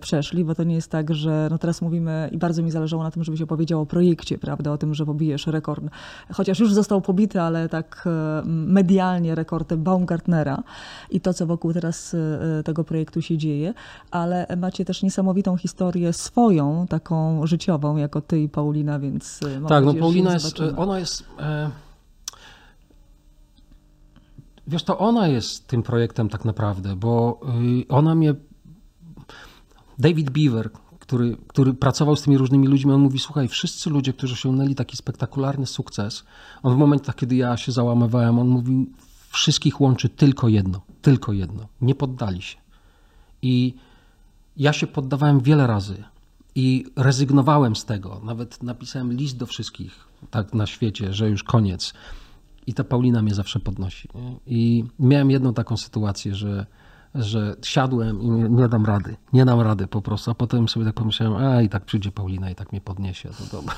[0.00, 3.10] przeszli, bo to nie jest tak, że no teraz mówimy i bardzo mi zależało na
[3.10, 5.84] tym, żebyś opowiedział o projekcie, prawda, o tym, że pobijesz rekord,
[6.32, 8.08] chociaż już został pobity, ale tak
[8.44, 10.62] medialnie rekord rekord Baumgartnera
[11.10, 13.74] i to, co wokół teraz e, tego projektu się dzieje,
[14.10, 19.84] ale macie też niesamowitą historię swoją, taką życiową, jako ty i Paulina, więc e, Tak,
[19.84, 21.24] no Paulina jest, ona jest...
[21.38, 21.70] E...
[24.66, 27.40] Wiesz, to ona jest tym projektem tak naprawdę, bo
[27.82, 28.34] y, ona mnie...
[29.98, 34.32] David Beaver, który, który pracował z tymi różnymi ludźmi, on mówi, słuchaj, wszyscy ludzie, którzy
[34.32, 36.24] osiągnęli taki spektakularny sukces,
[36.62, 38.86] on w momentach, kiedy ja się załamywałem, on mówił,
[39.28, 41.68] wszystkich łączy tylko jedno, tylko jedno.
[41.80, 42.56] Nie poddali się.
[43.42, 43.74] I
[44.56, 46.04] ja się poddawałem wiele razy
[46.54, 48.20] i rezygnowałem z tego.
[48.24, 51.94] Nawet napisałem list do wszystkich tak na świecie, że już koniec.
[52.66, 54.08] I ta Paulina mnie zawsze podnosi.
[54.14, 54.36] Nie?
[54.46, 56.66] I miałem jedną taką sytuację, że
[57.14, 60.86] że siadłem i nie, nie, dam rady, nie dam rady po prostu, a potem sobie
[60.86, 63.74] tak pomyślałem, a i tak przyjdzie Paulina i tak mnie podniesie, to dobra.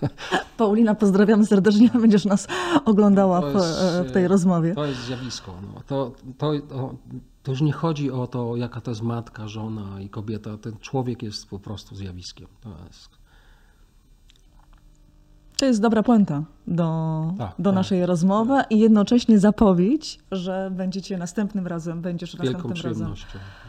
[0.56, 2.48] Paulina, pozdrawiamy serdecznie, będziesz nas
[2.84, 4.74] oglądała w, jest, w, tej rozmowie.
[4.74, 5.54] To jest zjawisko.
[5.62, 5.80] No.
[5.86, 6.94] To, to, to,
[7.42, 11.22] to już nie chodzi o to, jaka to jest matka, żona i kobieta, ten człowiek
[11.22, 12.46] jest po prostu zjawiskiem.
[12.60, 13.25] To jest
[15.56, 17.74] to jest dobra puenta do, tak, do tak.
[17.74, 23.14] naszej rozmowy i jednocześnie zapowiedź, że będziecie następnym razem, będziesz z następnym razem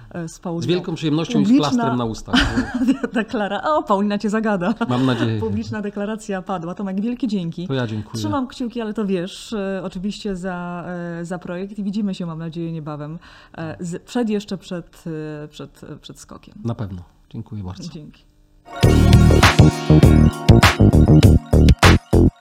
[0.09, 0.61] e, z Pauliną.
[0.61, 1.55] Z wielką przyjemnością Publiczna...
[1.55, 2.65] i z plastrem na ustach.
[3.13, 3.61] Deklara...
[3.63, 4.73] O, Paulina cię zagada.
[4.89, 5.39] Mam nadzieję.
[5.39, 6.75] Publiczna deklaracja padła.
[6.75, 7.67] Tomek, wielkie dzięki.
[7.67, 8.19] To ja dziękuję.
[8.19, 10.85] Trzymam kciuki, ale to wiesz, e, oczywiście za,
[11.19, 13.19] e, za projekt i widzimy się, mam nadzieję, niebawem.
[14.05, 15.03] Przed jeszcze przed,
[15.49, 16.55] przed, przed skokiem.
[16.63, 17.01] Na pewno.
[17.29, 17.89] Dziękuję bardzo.
[17.89, 18.23] Dzięki.